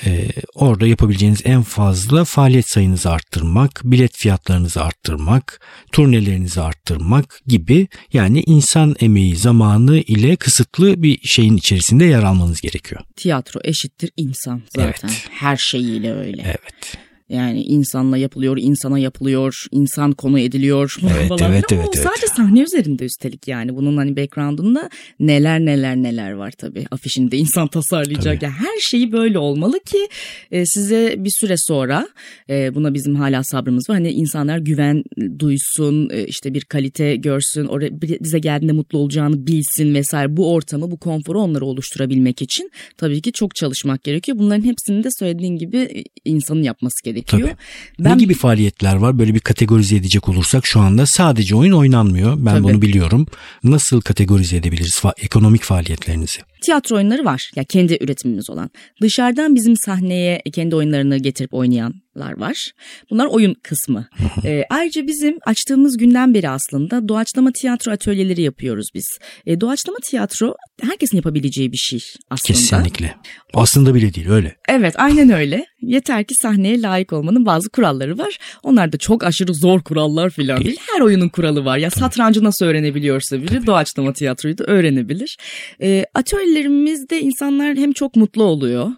Ee, 0.06 0.28
orada 0.56 0.88
yapabileceğiniz 0.88 1.42
en 1.46 1.64
fazla 1.64 2.26
faaliyet 2.26 2.70
sayınızı 2.70 3.12
arttırmak, 3.12 3.82
bilet 3.84 4.18
fiyatlarınızı 4.18 4.84
arttırmak, 4.84 5.62
turnelerinizi 5.92 6.62
arttırmak 6.62 7.42
gibi 7.48 7.88
yani 8.14 8.44
insan 8.46 8.96
emeği 9.00 9.36
zamanı 9.36 9.98
ile 9.98 10.36
kısıtlı 10.36 11.04
bir 11.04 11.20
şeyin 11.24 11.58
içerisinde 11.58 12.06
yer 12.06 12.24
almanız 12.24 12.62
gerekiyor. 12.62 13.02
Tiyatro 13.16 13.60
eşittir 13.64 14.12
insan 14.18 14.62
zaten. 14.76 15.10
Evet. 15.10 15.28
Her 15.32 15.58
şeyiyle 15.58 16.14
öyle. 16.14 16.42
Evet. 16.46 16.98
Yani 17.30 17.62
insanla 17.64 18.18
yapılıyor, 18.18 18.58
insana 18.62 19.00
yapılıyor, 19.00 19.66
insan 19.72 20.12
konu 20.12 20.40
ediliyor 20.40 20.96
Evet, 21.02 21.28
falan. 21.30 21.52
evet, 21.52 21.72
Ama 21.72 21.82
evet, 21.82 21.94
evet. 21.96 22.04
Sadece 22.04 22.28
sahne 22.28 22.60
üzerinde 22.62 23.06
üstelik 23.06 23.48
yani. 23.48 23.76
Bunun 23.76 23.98
hani 23.98 24.18
background'unda 24.18 24.90
neler 25.20 25.60
neler 25.60 25.96
neler 25.96 26.32
var 26.32 26.52
tabii. 26.52 26.86
Afişinde 26.92 27.38
insan 27.38 27.68
tasarlayacak. 27.68 28.44
Yani 28.44 28.54
her 28.54 28.80
şeyi 28.80 29.12
böyle 29.12 29.40
olmalı 29.40 29.80
ki 29.80 30.08
e, 30.52 30.66
size 30.66 31.16
bir 31.18 31.32
süre 31.40 31.56
sonra 31.58 32.08
e, 32.50 32.76
buna 32.76 32.94
bizim 32.94 33.16
hala 33.16 33.44
sabrımız 33.44 33.90
var. 33.90 33.98
Hani 33.98 34.12
insanlar 34.12 34.58
güven 34.58 35.04
duysun, 35.40 36.10
e, 36.10 36.26
işte 36.26 36.54
bir 36.54 36.62
kalite 36.62 37.16
görsün, 37.16 37.66
oraya 37.66 38.02
bize 38.02 38.40
geldiğinde 38.40 38.74
mutlu 38.74 39.00
olacağını 39.00 39.48
bilsin 39.48 39.94
vesaire. 39.94 40.38
Bu 40.38 40.54
ortamı, 40.54 40.92
bu 40.92 40.98
konforu 40.98 41.42
onlara 41.42 41.66
oluşturabilmek 41.66 42.42
için 42.42 42.72
tabii 42.98 43.22
ki 43.22 43.32
çok 43.32 43.56
çalışmak 43.56 44.04
gerekiyor. 44.04 44.38
Bunların 44.38 44.64
hepsini 44.64 45.04
de 45.04 45.10
söylediğin 45.20 45.56
gibi 45.58 45.78
e, 45.78 46.04
insanın 46.26 46.64
yapması 46.64 47.04
gerekiyor. 47.04 47.15
Tabii. 47.22 47.56
Ben 48.00 48.12
Ne 48.12 48.16
gibi 48.20 48.34
faaliyetler 48.34 48.96
var? 48.96 49.20
Böyle 49.20 49.34
bir 49.34 49.40
kategorize 49.40 49.96
edecek 49.96 50.30
olursak 50.30 50.66
şu 50.66 50.80
anda 50.80 51.06
sadece 51.06 51.56
oyun 51.56 51.72
oynanmıyor. 51.72 52.34
Ben 52.38 52.46
Tabii. 52.52 52.64
bunu 52.64 52.82
biliyorum. 52.82 53.28
Nasıl 53.64 54.02
kategorize 54.02 54.58
edebiliriz 54.58 54.94
fa- 55.04 55.14
ekonomik 55.18 55.64
faaliyetlerinizi? 55.64 56.40
Tiyatro 56.62 56.96
oyunları 56.96 57.26
var. 57.26 57.52
Ya 57.56 57.64
kendi 57.64 57.98
üretimimiz 58.02 58.50
olan. 58.50 58.70
Dışarıdan 59.02 59.56
bizim 59.56 59.78
sahneye 59.78 60.42
kendi 60.54 60.76
oyunlarını 60.76 61.18
getirip 61.18 61.54
oynayanlar 61.54 62.38
var. 62.38 62.72
Bunlar 63.10 63.26
oyun 63.26 63.54
kısmı. 63.64 64.08
Ee, 64.46 64.64
ayrıca 64.70 65.08
bizim 65.08 65.38
açtığımız 65.46 65.98
günden 65.98 66.34
beri 66.34 66.50
aslında 66.50 67.08
doğaçlama 67.08 67.52
tiyatro 67.52 67.92
atölyeleri 67.92 68.42
yapıyoruz 68.42 68.88
biz. 68.94 69.06
Ee, 69.46 69.62
doğaçlama 69.62 69.98
tiyatro 70.10 70.56
herkesin 70.82 71.18
yapabileceği 71.18 71.72
bir 71.72 71.78
şey 71.78 72.00
aslında. 72.30 72.60
Kesinlikle. 72.60 73.16
Aslında 73.54 73.96
bile 73.96 74.14
değil 74.14 74.30
öyle. 74.30 74.56
Evet 74.70 74.94
aynen 74.98 75.30
öyle. 75.30 75.66
Yeter 75.82 76.24
ki 76.24 76.34
sahneye 76.42 76.82
layık 76.82 77.14
olmanın 77.14 77.46
bazı 77.46 77.70
kuralları 77.70 78.18
var. 78.18 78.38
Onlar 78.64 78.94
da 78.94 78.98
çok 78.98 79.24
aşırı 79.24 79.54
zor 79.54 79.82
kurallar 79.82 80.30
falan 80.30 80.64
değil. 80.64 80.78
Her 80.94 81.02
oyunun 81.02 81.30
kuralı 81.30 81.66
var. 81.66 81.78
Ya 81.78 81.90
satrancı 81.90 82.44
nasıl 82.44 82.66
öğrenebiliyorsa 82.66 83.42
biri 83.42 83.68
doğaçlama 83.68 84.14
tiyatroyu 84.14 84.58
da 84.58 84.64
öğrenebilir. 84.64 85.38
Ee, 85.82 86.06
atölyelerimizde 86.46 87.22
insanlar 87.22 87.76
hem 87.78 87.94
çok 87.94 88.16
mutlu 88.16 88.44
oluyor 88.44 88.92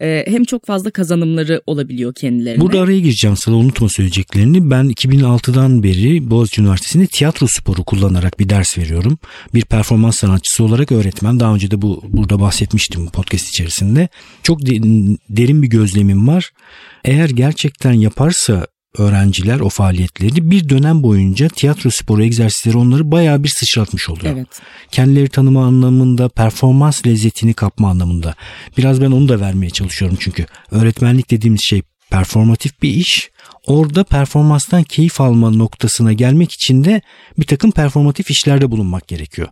e, 0.00 0.24
hem 0.26 0.44
çok 0.44 0.66
fazla 0.66 0.90
kazanımları 0.90 1.62
olabiliyor 1.66 2.14
kendilerine. 2.14 2.60
Burada 2.60 2.80
araya 2.80 3.00
gireceğim 3.00 3.36
sana 3.36 3.56
unutma 3.56 3.88
söyleyeceklerini. 3.88 4.70
Ben 4.70 4.84
2006'dan 4.86 5.82
beri 5.82 6.30
Boğaziçi 6.30 6.60
Üniversitesi'nde 6.60 7.06
tiyatro 7.06 7.46
sporu 7.46 7.84
kullanarak 7.84 8.40
bir 8.40 8.48
ders 8.48 8.78
veriyorum. 8.78 9.18
Bir 9.54 9.64
performans 9.64 10.16
sanatçısı 10.16 10.64
olarak 10.64 10.92
öğretmen. 10.92 11.40
Daha 11.40 11.54
önce 11.54 11.70
de 11.70 11.82
bu 11.82 12.02
burada 12.08 12.40
bahsetmiştim 12.40 13.06
podcast 13.06 13.48
içerisinde. 13.48 14.08
Çok 14.42 14.66
de- 14.66 15.18
derin 15.28 15.62
bir 15.62 15.68
gözlemim 15.68 16.28
var. 16.28 16.50
Eğer 17.04 17.28
gerçekten 17.28 17.92
yaparsa 17.92 18.66
öğrenciler 18.98 19.60
o 19.60 19.68
faaliyetleri 19.68 20.50
bir 20.50 20.68
dönem 20.68 21.02
boyunca 21.02 21.48
tiyatro 21.48 21.90
sporu 21.90 22.24
egzersizleri 22.24 22.76
onları 22.76 23.10
bayağı 23.12 23.42
bir 23.42 23.48
sıçratmış 23.48 24.10
oluyor. 24.10 24.36
Evet. 24.36 24.48
Kendileri 24.90 25.28
tanıma 25.28 25.66
anlamında, 25.66 26.28
performans 26.28 27.06
lezzetini 27.06 27.54
kapma 27.54 27.90
anlamında. 27.90 28.34
Biraz 28.78 29.00
ben 29.00 29.10
onu 29.10 29.28
da 29.28 29.40
vermeye 29.40 29.70
çalışıyorum 29.70 30.16
çünkü 30.20 30.46
öğretmenlik 30.70 31.30
dediğimiz 31.30 31.60
şey 31.64 31.82
performatif 32.10 32.82
bir 32.82 32.90
iş. 32.90 33.30
Orada 33.66 34.04
performanstan 34.04 34.82
keyif 34.82 35.20
alma 35.20 35.50
noktasına 35.50 36.12
gelmek 36.12 36.52
için 36.52 36.84
de 36.84 37.00
bir 37.38 37.44
takım 37.44 37.70
performatif 37.70 38.30
işlerde 38.30 38.70
bulunmak 38.70 39.08
gerekiyor. 39.08 39.48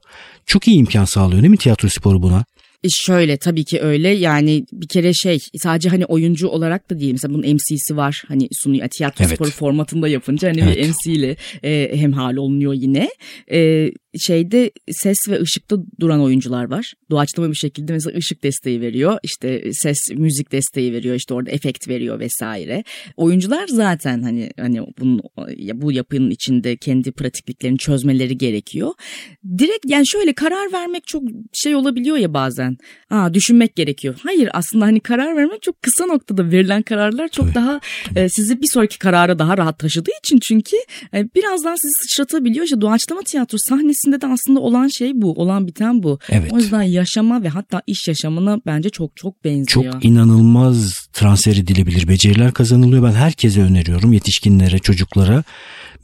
Çok 0.46 0.68
iyi 0.68 0.76
imkan 0.76 1.04
sağlıyor 1.04 1.42
değil 1.42 1.50
mi 1.50 1.56
tiyatro 1.56 1.88
sporu 1.88 2.22
buna? 2.22 2.44
E 2.84 2.88
Şöyle 2.90 3.36
tabii 3.36 3.64
ki 3.64 3.80
öyle 3.80 4.08
yani 4.08 4.64
bir 4.72 4.88
kere 4.88 5.14
şey 5.14 5.38
sadece 5.62 5.88
hani 5.88 6.04
oyuncu 6.06 6.48
olarak 6.48 6.90
da 6.90 6.98
değil 7.00 7.12
mesela 7.12 7.34
bunun 7.34 7.54
MC'si 7.54 7.96
var 7.96 8.22
hani 8.28 8.48
sunuyor 8.52 8.88
tiyatro 8.88 9.24
Evet. 9.24 9.34
sporu 9.34 9.50
formatında 9.50 10.08
yapınca 10.08 10.48
hani 10.48 10.60
Evet. 10.60 10.76
bir 10.76 10.88
MC 10.88 11.12
ile 11.12 11.36
e, 11.64 11.96
hemhal 11.96 12.36
olunuyor 12.36 12.74
yine. 12.74 13.10
E, 13.52 13.90
şeyde 14.18 14.70
ses 14.90 15.18
ve 15.28 15.40
ışıkta 15.40 15.76
duran 16.00 16.20
oyuncular 16.20 16.70
var. 16.70 16.92
Doğaçlama 17.10 17.50
bir 17.50 17.56
şekilde 17.56 17.92
mesela 17.92 18.18
ışık 18.18 18.42
desteği 18.42 18.80
veriyor 18.80 19.18
işte 19.22 19.62
ses 19.72 19.98
müzik 20.14 20.52
desteği 20.52 20.92
veriyor 20.92 21.14
işte 21.14 21.34
orada 21.34 21.50
efekt 21.50 21.88
veriyor 21.88 22.20
vesaire. 22.20 22.84
Oyuncular 23.16 23.68
zaten 23.68 24.22
hani 24.22 24.50
hani 24.60 24.80
bunun 24.98 25.20
bu 25.74 25.92
yapının 25.92 26.30
içinde 26.30 26.76
kendi 26.76 27.12
pratikliklerini 27.12 27.78
çözmeleri 27.78 28.38
gerekiyor. 28.38 28.92
Direkt 29.58 29.90
yani 29.90 30.06
şöyle 30.06 30.32
karar 30.32 30.72
vermek 30.72 31.06
çok 31.06 31.22
şey 31.52 31.74
olabiliyor 31.74 32.16
ya 32.16 32.34
bazen. 32.34 32.76
Aa 33.10 33.34
düşünmek 33.34 33.76
gerekiyor. 33.76 34.14
Hayır 34.22 34.48
aslında 34.52 34.84
hani 34.84 35.00
karar 35.00 35.36
vermek 35.36 35.62
çok 35.62 35.82
kısa 35.82 36.06
noktada 36.06 36.50
verilen 36.50 36.82
kararlar 36.82 37.28
çok 37.28 37.44
Tabii. 37.44 37.54
daha 37.54 37.80
e, 38.16 38.28
sizi 38.28 38.62
bir 38.62 38.68
sonraki 38.72 38.98
karara 38.98 39.38
daha 39.38 39.58
rahat 39.58 39.78
taşıdığı 39.78 40.10
için 40.24 40.38
çünkü 40.42 40.76
e, 41.14 41.34
birazdan 41.34 41.74
sizi 41.74 41.92
sıçratabiliyor. 42.02 42.64
İşte 42.64 42.80
doğaçlama 42.80 43.22
tiyatro 43.22 43.58
sahnesinde 44.02 44.20
de 44.20 44.26
aslında 44.32 44.60
olan 44.60 44.88
şey 44.88 45.12
bu. 45.14 45.32
Olan 45.32 45.66
biten 45.66 46.02
bu. 46.02 46.18
Evet. 46.28 46.52
O 46.52 46.58
yüzden 46.58 46.82
yaşama 46.82 47.42
ve 47.42 47.48
hatta 47.48 47.82
iş 47.86 48.08
yaşamına 48.08 48.58
bence 48.66 48.90
çok 48.90 49.16
çok 49.16 49.44
benziyor. 49.44 49.92
Çok 49.92 50.04
inanılmaz 50.04 50.92
transfer 51.12 51.56
edilebilir 51.56 52.08
beceriler 52.08 52.52
kazanılıyor. 52.52 53.02
Ben 53.02 53.12
herkese 53.12 53.62
öneriyorum 53.62 54.12
yetişkinlere, 54.12 54.78
çocuklara. 54.78 55.44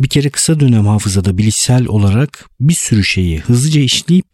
Bir 0.01 0.09
kere 0.09 0.31
kısa 0.31 0.61
dönem 0.61 0.87
hafızada 0.87 1.39
bilişsel 1.39 1.87
olarak 1.87 2.51
bir 2.61 2.75
sürü 2.75 3.05
şeyi 3.05 3.39
hızlıca 3.39 3.81
işleyip 3.81 4.27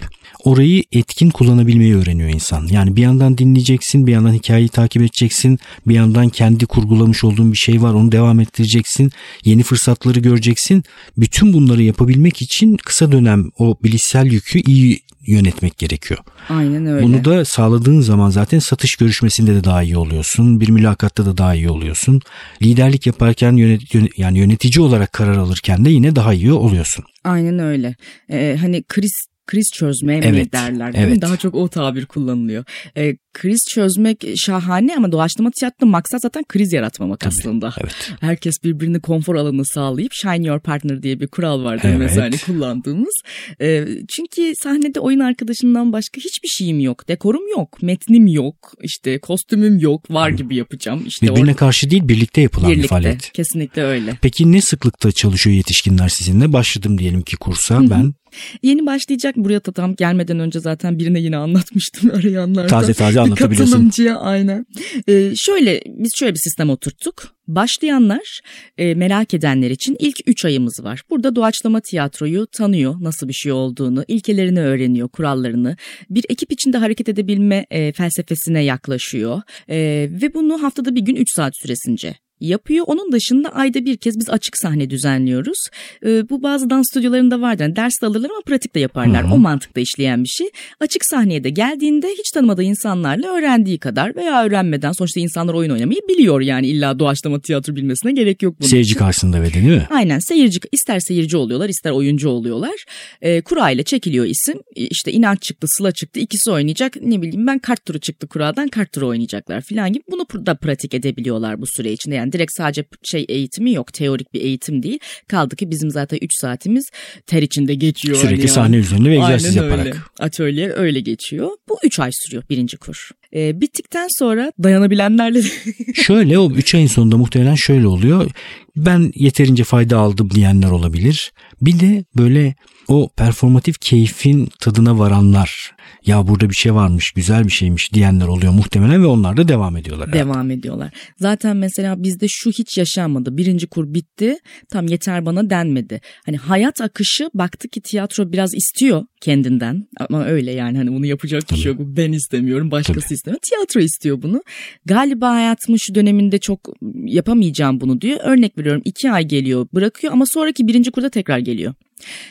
orayı 0.44 0.82
etkin 0.92 1.30
kullanabilmeyi 1.30 1.96
öğreniyor 1.96 2.28
insan. 2.28 2.66
Yani 2.66 2.96
bir 2.96 3.02
yandan 3.02 3.38
dinleyeceksin, 3.38 4.06
bir 4.06 4.12
yandan 4.12 4.32
hikayeyi 4.32 4.68
takip 4.68 5.02
edeceksin, 5.02 5.58
bir 5.86 5.94
yandan 5.94 6.28
kendi 6.28 6.66
kurgulamış 6.66 7.24
olduğun 7.24 7.52
bir 7.52 7.58
şey 7.58 7.82
var 7.82 7.94
onu 7.94 8.12
devam 8.12 8.40
ettireceksin, 8.40 9.12
yeni 9.44 9.62
fırsatları 9.62 10.20
göreceksin. 10.20 10.84
Bütün 11.18 11.52
bunları 11.52 11.82
yapabilmek 11.82 12.42
için 12.42 12.76
kısa 12.76 13.12
dönem 13.12 13.50
o 13.58 13.76
bilişsel 13.82 14.26
yükü 14.26 14.60
iyi 14.60 15.00
yönetmek 15.26 15.78
gerekiyor. 15.78 16.20
Aynen 16.48 16.86
öyle. 16.86 17.02
Bunu 17.06 17.24
da 17.24 17.44
sağladığın 17.44 18.00
zaman 18.00 18.30
zaten 18.30 18.58
satış 18.58 18.96
görüşmesinde 18.96 19.54
de 19.54 19.64
daha 19.64 19.82
iyi 19.82 19.96
oluyorsun. 19.96 20.60
Bir 20.60 20.68
mülakatta 20.70 21.26
da 21.26 21.38
daha 21.38 21.54
iyi 21.54 21.70
oluyorsun. 21.70 22.20
Liderlik 22.62 23.06
yaparken 23.06 23.52
yönet, 23.56 23.94
yöne- 23.94 24.08
yani 24.16 24.38
yönetici 24.38 24.80
olarak 24.84 25.12
karar 25.12 25.36
alırken 25.36 25.84
de 25.84 25.90
yine 25.90 26.16
daha 26.16 26.34
iyi 26.34 26.52
oluyorsun. 26.52 27.04
Aynen 27.24 27.58
öyle. 27.58 27.94
Ee, 28.30 28.56
hani 28.60 28.82
kriz 28.88 29.12
kriz 29.46 29.70
çözme 29.74 30.16
mi 30.20 30.24
Evet, 30.26 30.52
derler 30.52 30.92
değil 30.92 31.04
mi? 31.04 31.10
evet. 31.10 31.22
Daha 31.22 31.36
çok 31.36 31.54
o 31.54 31.68
tabir 31.68 32.06
kullanılıyor. 32.06 32.64
Ee, 32.96 33.16
kriz 33.32 33.58
çözmek 33.74 34.24
şahane 34.36 34.96
ama 34.96 35.12
doğaçlama 35.12 35.50
tiyatroda 35.60 35.90
maksat 35.90 36.22
zaten 36.22 36.44
kriz 36.48 36.72
yaratmamak 36.72 37.26
aslında. 37.26 37.74
Evet. 37.80 38.12
Herkes 38.20 38.54
birbirini 38.64 39.00
konfor 39.00 39.34
alanı 39.34 39.62
sağlayıp 39.66 40.12
shine 40.12 40.46
your 40.46 40.60
partner 40.60 41.02
diye 41.02 41.20
bir 41.20 41.26
kural 41.26 41.64
var 41.64 41.82
değil 41.82 41.94
mi? 41.94 41.98
Evet. 42.04 42.10
mesela 42.10 42.24
hani 42.26 42.38
kullandığımız. 42.38 43.14
Ee, 43.60 43.84
çünkü 44.08 44.52
sahnede 44.62 45.00
oyun 45.00 45.20
arkadaşından 45.20 45.92
başka 45.92 46.16
hiçbir 46.20 46.48
şeyim 46.48 46.80
yok. 46.80 47.08
Dekorum 47.08 47.48
yok, 47.50 47.82
metnim 47.82 48.26
yok, 48.26 48.56
işte 48.82 49.18
kostümüm 49.18 49.78
yok, 49.78 50.10
var 50.10 50.30
gibi 50.30 50.56
yapacağım. 50.56 51.04
İşte 51.06 51.26
Birbirine 51.26 51.40
orada 51.42 51.56
karşı 51.56 51.90
değil 51.90 52.08
birlikte 52.08 52.40
yapılan 52.40 52.70
bir 52.70 52.72
birlikte. 52.76 52.88
faaliyet. 52.88 53.32
Kesinlikle 53.32 53.82
öyle. 53.82 54.18
Peki 54.22 54.52
ne 54.52 54.60
sıklıkta 54.60 55.12
çalışıyor 55.12 55.56
yetişkinler 55.56 56.08
sizinle? 56.08 56.52
Başladım 56.52 56.98
diyelim 56.98 57.22
ki 57.22 57.36
kursa 57.36 57.80
ben. 57.90 58.14
Yeni 58.62 58.86
başlayacak 58.86 59.36
buraya 59.36 59.60
tam 59.60 59.94
gelmeden 59.94 60.38
önce 60.38 60.60
zaten 60.60 60.98
birine 60.98 61.20
yine 61.20 61.36
anlatmıştım 61.36 62.10
arayanlarda. 62.14 62.66
Taze 62.66 62.94
taze 62.94 63.14
Bir 63.14 63.20
anlatabiliyorsun. 63.20 63.72
Katılımcıya 63.72 64.18
aynen. 64.18 64.66
Ee, 65.08 65.32
şöyle 65.36 65.82
biz 65.86 66.10
şöyle 66.18 66.32
bir 66.34 66.40
sistem 66.44 66.70
oturttuk. 66.70 67.34
Başlayanlar 67.48 68.40
e, 68.78 68.94
merak 68.94 69.34
edenler 69.34 69.70
için 69.70 69.96
ilk 69.98 70.16
3 70.26 70.44
ayımız 70.44 70.80
var. 70.82 71.02
Burada 71.10 71.36
doğaçlama 71.36 71.80
tiyatroyu 71.80 72.46
tanıyor 72.46 72.94
nasıl 73.00 73.28
bir 73.28 73.32
şey 73.32 73.52
olduğunu, 73.52 74.04
ilkelerini 74.08 74.60
öğreniyor, 74.60 75.08
kurallarını. 75.08 75.76
Bir 76.10 76.24
ekip 76.28 76.52
içinde 76.52 76.78
hareket 76.78 77.08
edebilme 77.08 77.66
e, 77.70 77.92
felsefesine 77.92 78.64
yaklaşıyor. 78.64 79.42
E, 79.68 79.76
ve 80.22 80.34
bunu 80.34 80.62
haftada 80.62 80.94
bir 80.94 81.00
gün 81.00 81.16
3 81.16 81.26
saat 81.34 81.52
süresince 81.62 82.14
yapıyor. 82.40 82.84
Onun 82.88 83.12
dışında 83.12 83.48
ayda 83.48 83.84
bir 83.84 83.96
kez 83.96 84.18
biz 84.18 84.30
açık 84.30 84.56
sahne 84.56 84.90
düzenliyoruz. 84.90 85.58
Ee, 86.06 86.28
bu 86.30 86.42
bazı 86.42 86.70
dans 86.70 86.86
stüdyolarında 86.90 87.40
vardır. 87.40 87.62
Yani 87.64 87.76
ders 87.76 87.92
de 88.02 88.06
alırlar 88.06 88.30
ama 88.30 88.40
pratik 88.46 88.74
de 88.74 88.80
yaparlar. 88.80 89.24
Hı-hı. 89.24 89.34
O 89.34 89.38
mantıkta 89.38 89.80
işleyen 89.80 90.24
bir 90.24 90.28
şey. 90.28 90.46
Açık 90.80 91.04
sahneye 91.04 91.44
de 91.44 91.50
geldiğinde 91.50 92.08
hiç 92.08 92.30
tanımadığı 92.34 92.62
insanlarla 92.62 93.28
öğrendiği 93.28 93.78
kadar 93.78 94.16
veya 94.16 94.44
öğrenmeden 94.44 94.92
sonuçta 94.92 95.20
insanlar 95.20 95.54
oyun 95.54 95.70
oynamayı 95.70 96.00
biliyor 96.08 96.40
yani 96.40 96.66
illa 96.66 96.98
doğaçlama 96.98 97.40
tiyatro 97.40 97.76
bilmesine 97.76 98.12
gerek 98.12 98.42
yok 98.42 98.54
bunun 98.60 98.68
Seyirci 98.68 98.94
karşısında 98.94 99.42
ve 99.42 99.54
değil 99.54 99.64
mi? 99.66 99.86
Aynen 99.90 100.18
seyirci 100.18 100.60
ister 100.72 101.00
seyirci 101.00 101.36
oluyorlar 101.36 101.68
ister 101.68 101.90
oyuncu 101.90 102.28
oluyorlar. 102.28 102.84
Ee, 103.22 103.40
kura 103.40 103.70
ile 103.70 103.82
çekiliyor 103.82 104.26
isim. 104.26 104.60
İşte 104.74 105.12
inanç 105.12 105.42
çıktı, 105.42 105.66
sıla 105.70 105.92
çıktı 105.92 106.20
ikisi 106.20 106.50
oynayacak. 106.50 106.96
Ne 107.02 107.22
bileyim 107.22 107.46
ben 107.46 107.58
kart 107.58 107.86
turu 107.86 107.98
çıktı 107.98 108.26
kuradan 108.26 108.68
kart 108.68 108.92
turu 108.92 109.08
oynayacaklar 109.08 109.60
falan 109.60 109.92
gibi. 109.92 110.04
Bunu 110.10 110.46
da 110.46 110.54
pratik 110.54 110.94
edebiliyorlar 110.94 111.60
bu 111.60 111.66
süre 111.66 111.92
içinde. 111.92 112.14
Yani 112.14 112.32
direkt 112.34 112.52
sadece 112.56 112.84
şey 113.02 113.24
eğitimi 113.28 113.72
yok 113.72 113.92
teorik 113.92 114.34
bir 114.34 114.40
eğitim 114.40 114.82
değil. 114.82 114.98
Kaldı 115.28 115.56
ki 115.56 115.70
bizim 115.70 115.90
zaten 115.90 116.18
3 116.22 116.30
saatimiz 116.40 116.84
ter 117.26 117.42
içinde 117.42 117.74
geçiyor. 117.74 118.16
Sürekli 118.16 118.38
hani 118.38 118.48
sahne 118.48 118.76
yani. 118.76 118.86
üzerinde 118.86 119.10
ve 119.10 119.14
egzersiz 119.14 119.56
Aynen 119.56 119.68
yaparak. 119.68 119.86
Öyle. 119.86 119.98
Atölye 120.18 120.72
öyle 120.72 121.00
geçiyor. 121.00 121.50
Bu 121.68 121.78
3 121.84 122.00
ay 122.00 122.10
sürüyor 122.12 122.42
birinci 122.50 122.76
kur. 122.76 123.10
Ee, 123.34 123.60
bittikten 123.60 124.08
sonra 124.18 124.52
dayanabilenlerle... 124.62 125.42
şöyle 125.94 126.38
o 126.38 126.50
3 126.50 126.74
ayın 126.74 126.86
sonunda 126.86 127.16
muhtemelen 127.16 127.54
şöyle 127.54 127.86
oluyor. 127.86 128.30
Ben 128.76 129.12
yeterince 129.14 129.64
fayda 129.64 129.98
aldım 129.98 130.30
diyenler 130.30 130.70
olabilir. 130.70 131.32
Bir 131.60 131.80
de 131.80 132.04
böyle 132.16 132.54
o 132.88 133.10
performatif 133.16 133.80
keyfin 133.80 134.48
tadına 134.60 134.98
varanlar 134.98 135.74
ya 136.06 136.28
burada 136.28 136.50
bir 136.50 136.54
şey 136.54 136.74
varmış 136.74 137.10
güzel 137.10 137.44
bir 137.44 137.52
şeymiş 137.52 137.92
diyenler 137.92 138.26
oluyor 138.26 138.52
muhtemelen 138.52 139.02
ve 139.02 139.06
onlar 139.06 139.36
da 139.36 139.48
devam 139.48 139.76
ediyorlar. 139.76 140.12
Devam 140.12 140.50
ediyorlar. 140.50 140.94
Zaten 141.18 141.56
mesela 141.56 142.02
bizde 142.02 142.26
şu 142.28 142.50
hiç 142.50 142.78
yaşanmadı. 142.78 143.36
Birinci 143.36 143.66
kur 143.66 143.94
bitti 143.94 144.36
tam 144.70 144.86
yeter 144.86 145.26
bana 145.26 145.50
denmedi. 145.50 146.00
Hani 146.26 146.36
hayat 146.36 146.80
akışı 146.80 147.30
baktı 147.34 147.68
ki 147.68 147.80
tiyatro 147.80 148.32
biraz 148.32 148.54
istiyor 148.54 149.04
kendinden 149.24 149.86
ama 150.10 150.24
öyle 150.24 150.52
yani 150.52 150.78
hani 150.78 150.92
bunu 150.92 151.06
yapacak 151.06 151.42
bir 151.50 151.56
şey 151.56 151.72
yok. 151.72 151.80
Ben 151.80 152.12
istemiyorum 152.12 152.70
başkası 152.70 153.00
Tabii. 153.00 153.14
istemiyor. 153.14 153.40
Tiyatro 153.40 153.80
istiyor 153.80 154.22
bunu. 154.22 154.42
Galiba 154.86 155.30
hayatımın 155.30 155.78
şu 155.78 155.94
döneminde 155.94 156.38
çok 156.38 156.60
yapamayacağım 157.04 157.80
bunu 157.80 158.00
diyor. 158.00 158.18
Örnek 158.22 158.58
veriyorum 158.58 158.82
iki 158.84 159.10
ay 159.10 159.24
geliyor 159.24 159.66
bırakıyor 159.74 160.12
ama 160.12 160.24
sonraki 160.26 160.68
birinci 160.68 160.90
kurda 160.90 161.10
tekrar 161.10 161.38
geliyor. 161.38 161.74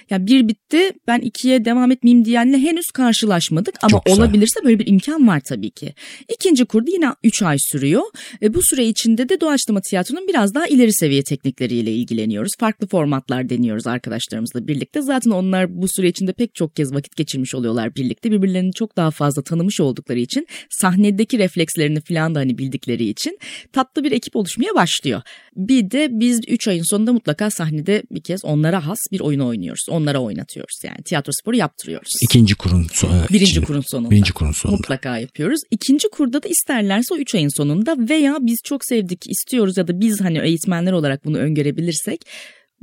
Yani 0.09 0.27
bir 0.27 0.47
bitti 0.47 0.91
ben 1.07 1.19
ikiye 1.19 1.65
devam 1.65 1.91
etmeyeyim 1.91 2.25
diyenle 2.25 2.57
henüz 2.57 2.85
karşılaşmadık 2.93 3.75
ama 3.81 4.01
olabilirse 4.09 4.59
böyle 4.63 4.79
bir 4.79 4.87
imkan 4.87 5.27
var 5.27 5.39
tabii 5.39 5.71
ki. 5.71 5.93
İkinci 6.33 6.65
kurdu 6.65 6.91
yine 6.91 7.09
3 7.23 7.41
ay 7.41 7.57
sürüyor. 7.59 8.03
E, 8.41 8.53
bu 8.53 8.61
süre 8.61 8.85
içinde 8.85 9.29
de 9.29 9.41
doğaçlama 9.41 9.81
tiyatronun 9.89 10.27
biraz 10.27 10.55
daha 10.55 10.67
ileri 10.67 10.93
seviye 10.93 11.23
teknikleriyle 11.23 11.91
ilgileniyoruz. 11.93 12.51
Farklı 12.59 12.87
formatlar 12.87 13.49
deniyoruz 13.49 13.87
arkadaşlarımızla 13.87 14.67
birlikte. 14.67 15.01
Zaten 15.01 15.31
onlar 15.31 15.81
bu 15.81 15.87
süre 15.87 16.07
içinde 16.07 16.33
pek 16.33 16.55
çok 16.55 16.75
kez 16.75 16.93
vakit 16.93 17.15
geçirmiş 17.15 17.55
oluyorlar 17.55 17.95
birlikte. 17.95 18.31
Birbirlerini 18.31 18.73
çok 18.73 18.97
daha 18.97 19.11
fazla 19.11 19.41
tanımış 19.43 19.79
oldukları 19.79 20.19
için 20.19 20.47
sahnedeki 20.69 21.39
reflekslerini 21.39 22.01
falan 22.01 22.35
da 22.35 22.39
hani 22.39 22.57
bildikleri 22.57 23.03
için 23.05 23.39
tatlı 23.73 24.03
bir 24.03 24.11
ekip 24.11 24.35
oluşmaya 24.35 24.75
başlıyor. 24.75 25.21
Bir 25.55 25.91
de 25.91 26.07
biz 26.11 26.39
3 26.47 26.67
ayın 26.67 26.83
sonunda 26.89 27.13
mutlaka 27.13 27.51
sahnede 27.51 28.03
bir 28.11 28.21
kez 28.21 28.45
onlara 28.45 28.87
has 28.87 28.99
bir 29.11 29.19
oyun 29.19 29.39
oynuyoruz. 29.39 29.85
Onlara 29.89 30.19
oynatıyoruz 30.19 30.81
yani. 30.83 31.03
Tiyatro 31.05 31.31
sporu 31.41 31.55
yaptırıyoruz. 31.55 32.11
İkinci 32.21 32.55
kurun 32.55 32.87
sonunda. 32.93 33.27
Birinci 33.29 33.51
içinde. 33.51 33.65
kurun 33.65 33.83
sonunda. 33.87 34.11
Birinci 34.11 34.33
kurun 34.33 34.51
sonunda. 34.51 34.77
Mutlaka 34.77 35.17
yapıyoruz. 35.17 35.59
İkinci 35.71 36.09
kurda 36.09 36.43
da 36.43 36.47
isterlerse 36.47 37.13
o 37.13 37.17
üç 37.17 37.35
ayın 37.35 37.57
sonunda 37.57 37.95
veya 38.09 38.37
biz 38.41 38.59
çok 38.63 38.85
sevdik 38.85 39.29
istiyoruz 39.29 39.77
ya 39.77 39.87
da 39.87 39.99
biz 39.99 40.21
hani 40.21 40.39
eğitmenler 40.39 40.91
olarak 40.91 41.25
bunu 41.25 41.37
öngörebilirsek 41.37 42.21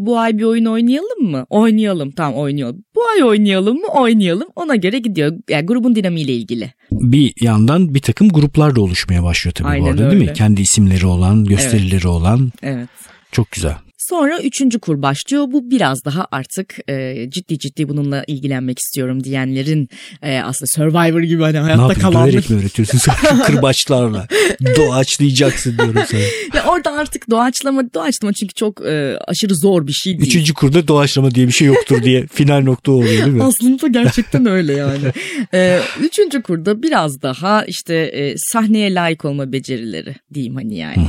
bu 0.01 0.19
ay 0.19 0.39
bir 0.39 0.43
oyun 0.43 0.65
oynayalım 0.65 1.31
mı? 1.31 1.47
Oynayalım 1.51 2.11
tamam 2.11 2.41
oynayalım. 2.41 2.85
Bu 2.95 3.01
ay 3.17 3.25
oynayalım 3.25 3.77
mı? 3.77 3.87
Oynayalım. 3.95 4.49
Ona 4.57 4.77
göre 4.77 4.99
gidiyor. 4.99 5.33
Yani 5.49 5.67
grubun 5.67 5.95
dinamiğiyle 5.95 6.35
ilgili. 6.35 6.73
Bir 6.93 7.33
yandan 7.41 7.95
bir 7.95 8.01
takım 8.01 8.29
gruplar 8.29 8.77
da 8.77 8.81
oluşmaya 8.81 9.23
başlıyor 9.23 9.55
tabii 9.55 9.69
Aynen 9.69 9.85
bu 9.85 9.91
arada 9.91 10.03
öyle. 10.03 10.17
değil 10.17 10.31
mi? 10.31 10.35
Kendi 10.35 10.61
isimleri 10.63 11.07
olan, 11.07 11.45
gösterileri 11.45 11.95
evet. 11.95 12.07
olan. 12.07 12.51
Evet. 12.63 12.89
Çok 13.33 13.51
güzel. 13.51 13.75
Sonra 14.09 14.41
üçüncü 14.41 14.79
kur 14.79 15.03
başlıyor. 15.03 15.47
Bu 15.53 15.71
biraz 15.71 16.05
daha 16.05 16.27
artık 16.33 16.91
e, 16.91 17.27
ciddi 17.31 17.59
ciddi 17.59 17.89
bununla 17.89 18.25
ilgilenmek 18.27 18.79
istiyorum 18.79 19.25
diyenlerin 19.25 19.89
e, 20.23 20.39
aslında 20.39 20.67
Survivor 20.77 21.21
gibi 21.21 21.43
hani 21.43 21.59
hayatta 21.59 21.89
ne 21.89 21.95
kalan. 21.95 22.29
Ne 22.29 22.33
mi 22.33 22.61
öğretiyorsun 22.61 23.13
kırbaçlarla? 23.47 24.27
Doğaçlayacaksın 24.77 25.79
diyorum 25.79 26.03
sana. 26.11 26.21
Ya 26.55 26.65
orada 26.67 26.93
artık 26.93 27.31
doğaçlama, 27.31 27.95
doğaçlama 27.95 28.33
çünkü 28.33 28.55
çok 28.55 28.87
e, 28.87 29.19
aşırı 29.27 29.55
zor 29.55 29.87
bir 29.87 29.93
şey 29.93 30.19
değil. 30.19 30.29
Üçüncü 30.29 30.55
kurda 30.55 30.89
doğaçlama 30.89 31.31
diye 31.31 31.47
bir 31.47 31.53
şey 31.53 31.67
yoktur 31.67 32.03
diye 32.03 32.27
final 32.33 32.63
nokta 32.63 32.93
oluyor 32.93 33.25
değil 33.25 33.37
mi? 33.37 33.43
Aslında 33.43 33.89
gerçekten 33.89 34.47
öyle 34.47 34.73
yani. 34.73 35.13
e, 35.55 35.81
üçüncü 36.01 36.43
kurda 36.43 36.83
biraz 36.83 37.23
daha 37.23 37.65
işte 37.65 37.95
e, 37.95 38.35
sahneye 38.37 38.95
layık 38.95 39.25
olma 39.25 39.53
becerileri 39.53 40.15
diyeyim 40.35 40.55
hani 40.55 40.77
yani. 40.77 41.09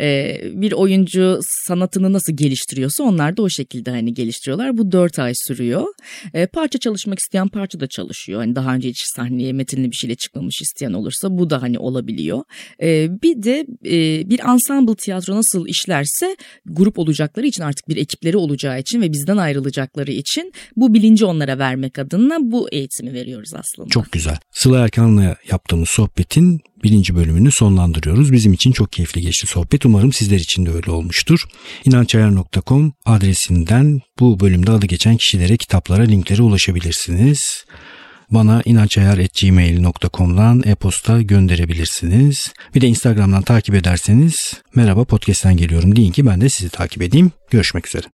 E, 0.00 0.40
bir 0.52 0.72
oyuncu 0.72 1.40
sanatını 1.66 2.12
nasıl 2.12 2.23
geliştiriyorsa 2.32 3.04
onlar 3.04 3.36
da 3.36 3.42
o 3.42 3.48
şekilde 3.48 3.90
hani 3.90 4.14
geliştiriyorlar. 4.14 4.78
Bu 4.78 4.92
dört 4.92 5.18
ay 5.18 5.32
sürüyor. 5.34 5.86
E, 6.34 6.46
parça 6.46 6.78
çalışmak 6.78 7.18
isteyen 7.18 7.48
parça 7.48 7.80
da 7.80 7.86
çalışıyor. 7.86 8.40
Hani 8.40 8.56
daha 8.56 8.74
önce 8.74 8.88
hiç 8.88 9.02
sahneye 9.16 9.52
metinli 9.52 9.90
bir 9.90 9.96
şeyle 9.96 10.14
çıkmamış 10.14 10.60
isteyen 10.62 10.92
olursa 10.92 11.38
bu 11.38 11.50
da 11.50 11.62
hani 11.62 11.78
olabiliyor. 11.78 12.42
E, 12.82 13.08
bir 13.22 13.42
de 13.42 13.66
e, 13.84 14.30
bir 14.30 14.40
ensemble 14.40 14.94
tiyatro 14.94 15.36
nasıl 15.36 15.66
işlerse 15.66 16.36
grup 16.66 16.98
olacakları 16.98 17.46
için 17.46 17.62
artık 17.62 17.88
bir 17.88 17.96
ekipleri 17.96 18.36
olacağı 18.36 18.80
için 18.80 19.02
ve 19.02 19.12
bizden 19.12 19.36
ayrılacakları 19.36 20.12
için 20.12 20.52
bu 20.76 20.94
bilinci 20.94 21.24
onlara 21.24 21.58
vermek 21.58 21.98
adına 21.98 22.38
bu 22.40 22.68
eğitimi 22.72 23.12
veriyoruz 23.12 23.50
aslında. 23.54 23.88
Çok 23.88 24.12
güzel. 24.12 24.38
Sıla 24.52 24.78
Erkan'la 24.78 25.36
yaptığımız 25.50 25.88
sohbetin 25.88 26.60
birinci 26.84 27.14
bölümünü 27.14 27.50
sonlandırıyoruz. 27.50 28.32
Bizim 28.32 28.52
için 28.52 28.72
çok 28.72 28.92
keyifli 28.92 29.20
geçti 29.20 29.46
sohbet. 29.46 29.86
Umarım 29.86 30.12
sizler 30.12 30.38
için 30.38 30.66
de 30.66 30.70
öyle 30.70 30.90
olmuştur. 30.90 31.44
İnançayar.com 32.14 32.92
adresinden 33.04 34.00
bu 34.20 34.40
bölümde 34.40 34.70
adı 34.70 34.86
geçen 34.86 35.16
kişilere, 35.16 35.56
kitaplara, 35.56 36.02
linklere 36.02 36.42
ulaşabilirsiniz. 36.42 37.64
Bana 38.30 38.62
inançayar.gmail.com'dan 38.64 40.62
e-posta 40.66 41.22
gönderebilirsiniz. 41.22 42.52
Bir 42.74 42.80
de 42.80 42.86
Instagram'dan 42.86 43.42
takip 43.42 43.74
ederseniz 43.74 44.36
merhaba 44.74 45.04
podcast'ten 45.04 45.56
geliyorum 45.56 45.96
deyin 45.96 46.12
ki 46.12 46.26
ben 46.26 46.40
de 46.40 46.48
sizi 46.48 46.68
takip 46.70 47.02
edeyim. 47.02 47.32
Görüşmek 47.50 47.86
üzere. 47.86 48.06